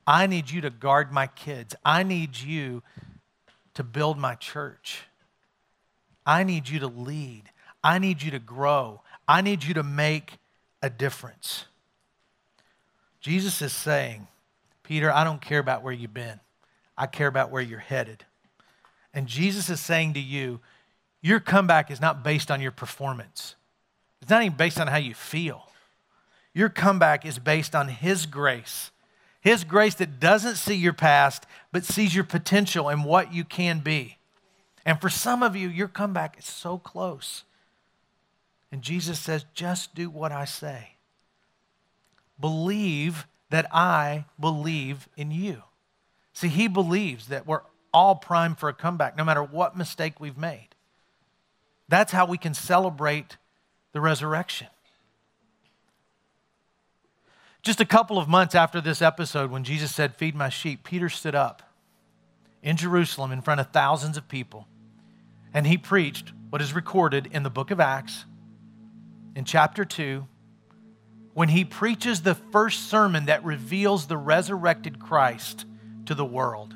I 0.06 0.26
need 0.26 0.50
you 0.50 0.60
to 0.60 0.70
guard 0.70 1.12
my 1.12 1.26
kids. 1.26 1.74
I 1.84 2.02
need 2.02 2.36
you 2.36 2.82
to 3.74 3.82
build 3.82 4.18
my 4.18 4.34
church. 4.34 5.02
I 6.24 6.44
need 6.44 6.68
you 6.68 6.78
to 6.80 6.86
lead. 6.86 7.44
I 7.82 7.98
need 7.98 8.22
you 8.22 8.30
to 8.32 8.38
grow. 8.38 9.02
I 9.26 9.40
need 9.40 9.64
you 9.64 9.74
to 9.74 9.82
make 9.82 10.38
a 10.86 10.90
difference. 10.90 11.66
Jesus 13.20 13.60
is 13.60 13.72
saying, 13.72 14.28
Peter, 14.82 15.12
I 15.12 15.24
don't 15.24 15.42
care 15.42 15.58
about 15.58 15.82
where 15.82 15.92
you've 15.92 16.14
been. 16.14 16.40
I 16.96 17.06
care 17.06 17.26
about 17.26 17.50
where 17.50 17.60
you're 17.60 17.78
headed. 17.80 18.24
And 19.12 19.26
Jesus 19.26 19.68
is 19.68 19.80
saying 19.80 20.14
to 20.14 20.20
you, 20.20 20.60
your 21.20 21.40
comeback 21.40 21.90
is 21.90 22.00
not 22.00 22.22
based 22.22 22.50
on 22.50 22.60
your 22.60 22.70
performance. 22.70 23.56
It's 24.22 24.30
not 24.30 24.42
even 24.42 24.56
based 24.56 24.80
on 24.80 24.86
how 24.86 24.96
you 24.96 25.14
feel. 25.14 25.68
Your 26.54 26.68
comeback 26.68 27.26
is 27.26 27.38
based 27.38 27.74
on 27.74 27.88
His 27.88 28.26
grace. 28.26 28.90
His 29.40 29.64
grace 29.64 29.94
that 29.96 30.20
doesn't 30.20 30.56
see 30.56 30.74
your 30.74 30.92
past, 30.92 31.46
but 31.72 31.84
sees 31.84 32.14
your 32.14 32.24
potential 32.24 32.88
and 32.88 33.04
what 33.04 33.32
you 33.32 33.44
can 33.44 33.80
be. 33.80 34.18
And 34.84 35.00
for 35.00 35.08
some 35.10 35.42
of 35.42 35.56
you, 35.56 35.68
your 35.68 35.88
comeback 35.88 36.38
is 36.38 36.44
so 36.44 36.78
close. 36.78 37.44
And 38.76 38.82
Jesus 38.82 39.18
says, 39.18 39.46
just 39.54 39.94
do 39.94 40.10
what 40.10 40.32
I 40.32 40.44
say. 40.44 40.96
Believe 42.38 43.26
that 43.48 43.66
I 43.74 44.26
believe 44.38 45.08
in 45.16 45.30
you. 45.30 45.62
See, 46.34 46.48
he 46.48 46.68
believes 46.68 47.28
that 47.28 47.46
we're 47.46 47.62
all 47.94 48.16
primed 48.16 48.58
for 48.58 48.68
a 48.68 48.74
comeback, 48.74 49.16
no 49.16 49.24
matter 49.24 49.42
what 49.42 49.78
mistake 49.78 50.20
we've 50.20 50.36
made. 50.36 50.68
That's 51.88 52.12
how 52.12 52.26
we 52.26 52.36
can 52.36 52.52
celebrate 52.52 53.38
the 53.92 54.02
resurrection. 54.02 54.66
Just 57.62 57.80
a 57.80 57.86
couple 57.86 58.18
of 58.18 58.28
months 58.28 58.54
after 58.54 58.82
this 58.82 59.00
episode, 59.00 59.50
when 59.50 59.64
Jesus 59.64 59.94
said, 59.94 60.14
Feed 60.14 60.34
my 60.34 60.50
sheep, 60.50 60.84
Peter 60.84 61.08
stood 61.08 61.34
up 61.34 61.62
in 62.62 62.76
Jerusalem 62.76 63.32
in 63.32 63.40
front 63.40 63.58
of 63.58 63.70
thousands 63.70 64.18
of 64.18 64.28
people 64.28 64.68
and 65.54 65.66
he 65.66 65.78
preached 65.78 66.34
what 66.50 66.60
is 66.60 66.74
recorded 66.74 67.26
in 67.32 67.42
the 67.42 67.48
book 67.48 67.70
of 67.70 67.80
Acts 67.80 68.26
in 69.36 69.44
chapter 69.44 69.84
2 69.84 70.26
when 71.34 71.50
he 71.50 71.62
preaches 71.62 72.22
the 72.22 72.34
first 72.34 72.88
sermon 72.88 73.26
that 73.26 73.44
reveals 73.44 74.06
the 74.06 74.16
resurrected 74.16 74.98
Christ 74.98 75.66
to 76.06 76.14
the 76.14 76.24
world. 76.24 76.74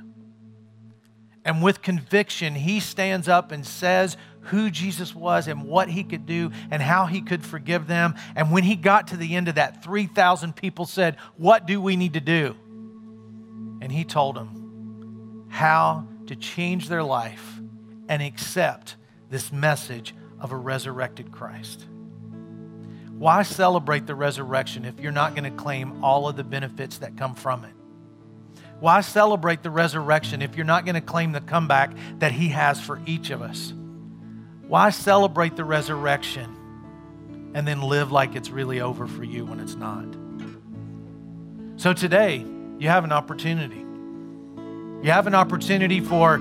And 1.46 1.62
with 1.62 1.81
conviction, 1.81 2.55
he 2.55 2.79
stands 2.79 3.27
up 3.27 3.51
and 3.51 3.66
says 3.66 4.18
who 4.42 4.70
Jesus 4.70 5.14
was 5.14 5.49
and 5.49 5.64
what 5.64 5.88
he 5.88 6.05
could 6.05 6.27
do 6.27 6.51
and 6.70 6.83
how 6.83 7.07
he 7.07 7.23
could 7.23 7.42
forgive 7.42 7.87
them. 7.87 8.14
And 8.37 8.53
when 8.53 8.62
he 8.62 8.77
got 8.77 9.09
to 9.09 9.16
the 9.16 9.35
end 9.35 9.49
of 9.49 9.55
that, 9.55 9.83
3,000 9.83 10.55
people 10.55 10.85
said, 10.85 11.16
What 11.38 11.66
do 11.66 11.81
we 11.81 11.96
need 11.96 12.12
to 12.12 12.20
do? 12.20 12.55
And 13.81 13.90
he 13.90 14.05
told 14.05 14.37
them 14.37 15.46
how 15.49 16.07
to 16.27 16.37
change 16.37 16.90
their 16.90 17.03
life 17.03 17.59
and 18.11 18.23
accept 18.23 18.96
this 19.31 19.51
message 19.51 20.14
of 20.38 20.53
a 20.53 20.57
resurrected 20.57 21.33
Christ. 21.33 21.87
Why 23.20 23.42
celebrate 23.42 24.06
the 24.06 24.14
resurrection 24.14 24.87
if 24.87 24.98
you're 24.98 25.12
not 25.12 25.35
going 25.35 25.44
to 25.44 25.50
claim 25.50 26.02
all 26.02 26.26
of 26.26 26.37
the 26.37 26.42
benefits 26.42 26.96
that 26.98 27.18
come 27.18 27.35
from 27.35 27.66
it? 27.66 27.74
Why 28.78 29.02
celebrate 29.02 29.62
the 29.62 29.68
resurrection 29.68 30.40
if 30.40 30.56
you're 30.56 30.64
not 30.64 30.87
going 30.87 30.94
to 30.94 31.02
claim 31.02 31.33
the 31.33 31.42
comeback 31.42 31.94
that 32.20 32.33
He 32.33 32.48
has 32.48 32.80
for 32.80 32.98
each 33.04 33.28
of 33.28 33.42
us? 33.42 33.74
Why 34.66 34.88
celebrate 34.88 35.54
the 35.54 35.66
resurrection 35.66 37.50
and 37.52 37.68
then 37.68 37.83
live 37.83 38.11
like 38.11 38.37
it's 38.37 38.48
really 38.48 38.80
over 38.80 39.06
for 39.06 39.22
you 39.22 39.44
when 39.44 39.61
it's 39.61 39.74
not? 39.74 40.06
So 41.76 41.92
today, 41.92 42.42
you 42.78 42.88
have 42.88 43.04
an 43.04 43.12
opportunity. 43.12 43.85
You 45.04 45.11
have 45.11 45.26
an 45.26 45.35
opportunity 45.35 46.00
for 46.00 46.40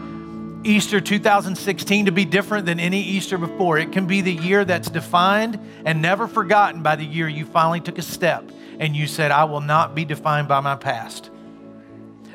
Easter 0.63 0.99
2016 0.99 2.07
to 2.07 2.11
be 2.11 2.25
different 2.25 2.65
than 2.65 2.79
any 2.79 3.01
Easter 3.01 3.37
before. 3.37 3.77
It 3.77 3.93
can 3.93 4.07
be 4.07 4.21
the 4.21 4.33
year 4.33 4.65
that's 4.65 4.89
defined 4.89 5.57
and 5.85 6.01
never 6.01 6.27
forgotten 6.27 6.83
by 6.83 6.97
the 6.97 7.05
year 7.05 7.29
you 7.29 7.45
finally 7.45 7.79
took 7.79 7.97
a 7.97 8.01
step 8.01 8.49
and 8.77 8.95
you 8.95 9.07
said, 9.07 9.31
I 9.31 9.45
will 9.45 9.61
not 9.61 9.95
be 9.95 10.03
defined 10.03 10.47
by 10.47 10.59
my 10.59 10.75
past. 10.75 11.29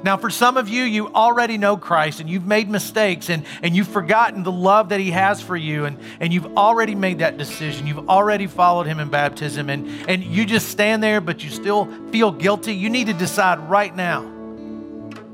Now, 0.03 0.19
for 0.19 0.29
some 0.29 0.59
of 0.59 0.69
you, 0.69 0.83
you 0.83 1.09
already 1.09 1.57
know 1.57 1.79
Christ 1.79 2.21
and 2.21 2.29
you've 2.29 2.47
made 2.47 2.69
mistakes 2.69 3.31
and, 3.31 3.45
and 3.63 3.75
you've 3.75 3.89
forgotten 3.89 4.43
the 4.43 4.53
love 4.53 4.91
that 4.91 5.01
He 5.01 5.11
has 5.11 5.41
for 5.41 5.57
you, 5.57 5.87
and, 5.87 5.99
and 6.21 6.31
you've 6.31 6.59
already 6.59 6.95
made 6.95 7.21
that 7.21 7.39
decision. 7.39 7.87
You've 7.87 8.11
already 8.11 8.47
followed 8.47 8.87
Him 8.87 9.01
in 9.01 9.09
baptism, 9.09 9.71
and, 9.71 9.89
and 10.07 10.23
you 10.23 10.45
just 10.45 10.69
stand 10.69 11.03
there, 11.03 11.23
but 11.23 11.43
you 11.43 11.49
still 11.49 11.87
feel 12.11 12.33
guilty. 12.33 12.75
You 12.75 12.91
need 12.91 13.07
to 13.07 13.15
decide 13.15 13.59
right 13.61 13.97
now 13.97 14.31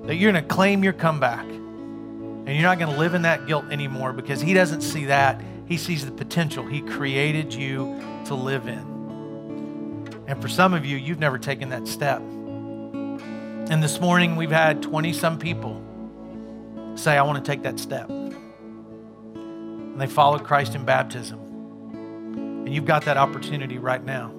that 0.04 0.14
you're 0.14 0.30
going 0.30 0.40
to 0.40 0.48
claim 0.48 0.84
your 0.84 0.92
comeback 0.92 1.44
and 2.46 2.56
you're 2.56 2.62
not 2.62 2.78
going 2.78 2.92
to 2.92 2.98
live 2.98 3.14
in 3.14 3.22
that 3.22 3.46
guilt 3.46 3.66
anymore 3.70 4.12
because 4.12 4.40
He 4.40 4.54
doesn't 4.54 4.80
see 4.80 5.06
that. 5.06 5.40
He 5.66 5.76
sees 5.76 6.04
the 6.04 6.12
potential 6.12 6.66
He 6.66 6.80
created 6.80 7.54
you 7.54 8.00
to 8.26 8.34
live 8.34 8.66
in. 8.66 10.24
And 10.26 10.40
for 10.40 10.48
some 10.48 10.74
of 10.74 10.86
you, 10.86 10.96
you've 10.96 11.18
never 11.18 11.38
taken 11.38 11.70
that 11.70 11.86
step. 11.88 12.20
And 12.20 13.82
this 13.82 14.00
morning, 14.00 14.36
we've 14.36 14.50
had 14.50 14.82
20 14.82 15.12
some 15.12 15.38
people 15.38 15.82
say, 16.96 17.16
I 17.16 17.22
want 17.22 17.44
to 17.44 17.50
take 17.50 17.62
that 17.62 17.78
step. 17.78 18.08
And 18.08 20.00
they 20.00 20.06
followed 20.06 20.44
Christ 20.44 20.74
in 20.74 20.84
baptism. 20.84 21.38
And 22.64 22.74
you've 22.74 22.84
got 22.84 23.04
that 23.04 23.16
opportunity 23.16 23.78
right 23.78 24.04
now. 24.04 24.32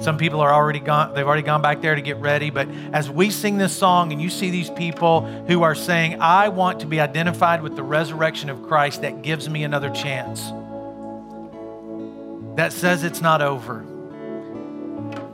Some 0.00 0.16
people 0.16 0.40
are 0.40 0.52
already 0.52 0.80
gone, 0.80 1.14
they've 1.14 1.26
already 1.26 1.42
gone 1.42 1.60
back 1.60 1.82
there 1.82 1.94
to 1.94 2.00
get 2.00 2.16
ready. 2.16 2.48
But 2.48 2.68
as 2.92 3.10
we 3.10 3.30
sing 3.30 3.58
this 3.58 3.76
song 3.76 4.12
and 4.12 4.20
you 4.20 4.30
see 4.30 4.50
these 4.50 4.70
people 4.70 5.26
who 5.46 5.62
are 5.62 5.74
saying, 5.74 6.22
I 6.22 6.48
want 6.48 6.80
to 6.80 6.86
be 6.86 7.00
identified 7.00 7.62
with 7.62 7.76
the 7.76 7.82
resurrection 7.82 8.48
of 8.48 8.62
Christ 8.62 9.02
that 9.02 9.20
gives 9.20 9.48
me 9.48 9.62
another 9.62 9.90
chance, 9.90 10.52
that 12.56 12.72
says 12.72 13.04
it's 13.04 13.20
not 13.20 13.42
over, 13.42 13.84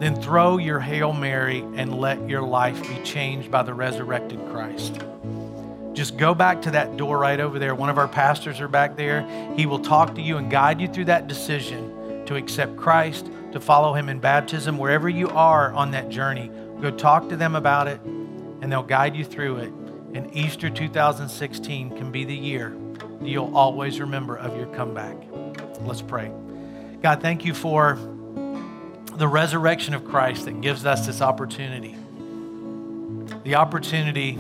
then 0.01 0.21
throw 0.21 0.59
your 0.59 0.81
Hail 0.81 1.13
Mary 1.13 1.61
and 1.77 1.99
let 1.99 2.29
your 2.29 2.43
life 2.43 2.81
be 2.89 3.03
changed 3.05 3.53
by 3.53 3.63
the 3.63 3.73
resurrected 3.73 4.41
Christ. 4.51 4.99
Just 5.93 6.17
go 6.17 6.35
back 6.35 6.61
to 6.63 6.73
that 6.73 6.97
door 6.97 7.19
right 7.19 7.41
over 7.41 7.59
there. 7.59 7.75
One 7.75 7.89
of 7.89 7.99
our 7.99 8.09
pastors 8.09 8.61
are 8.61 8.69
back 8.69 8.97
there. 8.97 9.27
He 9.57 9.65
will 9.65 9.79
talk 9.79 10.17
to 10.17 10.21
you 10.21 10.37
and 10.37 10.51
guide 10.51 10.81
you 10.81 10.89
through 10.89 11.07
that 11.07 11.29
decision 11.29 12.25
to 12.27 12.35
accept 12.35 12.77
Christ 12.77 13.31
to 13.57 13.61
follow 13.61 13.95
him 13.95 14.11
in 14.11 14.21
baptism, 14.21 14.77
wherever 14.77 15.09
you 15.09 15.31
are 15.31 15.73
on 15.73 15.93
that 15.93 16.11
journey. 16.11 16.51
Go 16.83 16.91
talk 16.91 17.31
to 17.31 17.37
them 17.37 17.57
about 17.57 17.89
it, 17.89 17.99
and 18.03 18.71
they'll 18.71 18.83
guide 18.83 19.17
you 19.17 19.25
through 19.25 19.57
it. 19.57 19.73
And 20.13 20.35
Easter 20.37 20.69
2016 20.69 21.97
can 21.97 22.13
be 22.13 22.25
the 22.25 22.37
year 22.37 22.77
that 23.21 23.27
you'll 23.27 23.57
always 23.57 23.99
remember 23.99 24.37
of 24.37 24.55
your 24.59 24.67
comeback. 24.75 25.17
Let's 25.81 26.03
pray. 26.03 26.31
God, 27.01 27.23
thank 27.23 27.47
you 27.47 27.55
for 27.55 27.95
the 29.15 29.27
resurrection 29.27 29.95
of 29.95 30.05
Christ 30.05 30.45
that 30.45 30.61
gives 30.61 30.85
us 30.85 31.07
this 31.07 31.23
opportunity 31.23 31.97
the 33.43 33.55
opportunity 33.55 34.39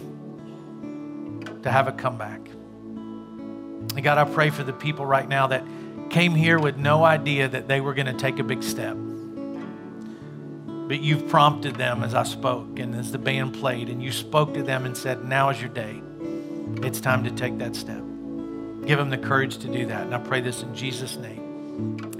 to 1.62 1.70
have 1.70 1.86
a 1.86 1.92
comeback. 1.92 2.40
And 2.48 4.02
God, 4.02 4.18
I 4.18 4.24
pray 4.24 4.50
for 4.50 4.64
the 4.64 4.72
people 4.72 5.06
right 5.06 5.28
now 5.28 5.46
that 5.46 5.64
came 6.10 6.34
here 6.34 6.58
with 6.58 6.76
no 6.76 7.04
idea 7.04 7.48
that 7.48 7.68
they 7.68 7.80
were 7.80 7.94
going 7.94 8.06
to 8.06 8.12
take 8.12 8.40
a 8.40 8.44
big 8.44 8.64
step. 8.64 8.96
But 10.88 11.00
you've 11.00 11.28
prompted 11.28 11.74
them 11.74 12.02
as 12.02 12.14
I 12.14 12.22
spoke 12.22 12.78
and 12.78 12.94
as 12.94 13.10
the 13.10 13.18
band 13.18 13.54
played, 13.54 13.88
and 13.88 14.02
you 14.02 14.12
spoke 14.12 14.54
to 14.54 14.62
them 14.62 14.86
and 14.86 14.96
said, 14.96 15.24
Now 15.24 15.50
is 15.50 15.60
your 15.60 15.70
day. 15.70 16.00
It's 16.82 17.00
time 17.00 17.24
to 17.24 17.30
take 17.30 17.58
that 17.58 17.74
step. 17.74 18.02
Give 18.86 18.98
them 18.98 19.10
the 19.10 19.18
courage 19.18 19.58
to 19.58 19.68
do 19.68 19.86
that. 19.86 20.02
And 20.02 20.14
I 20.14 20.18
pray 20.18 20.40
this 20.40 20.62
in 20.62 20.74
Jesus' 20.74 21.16
name. 21.16 22.15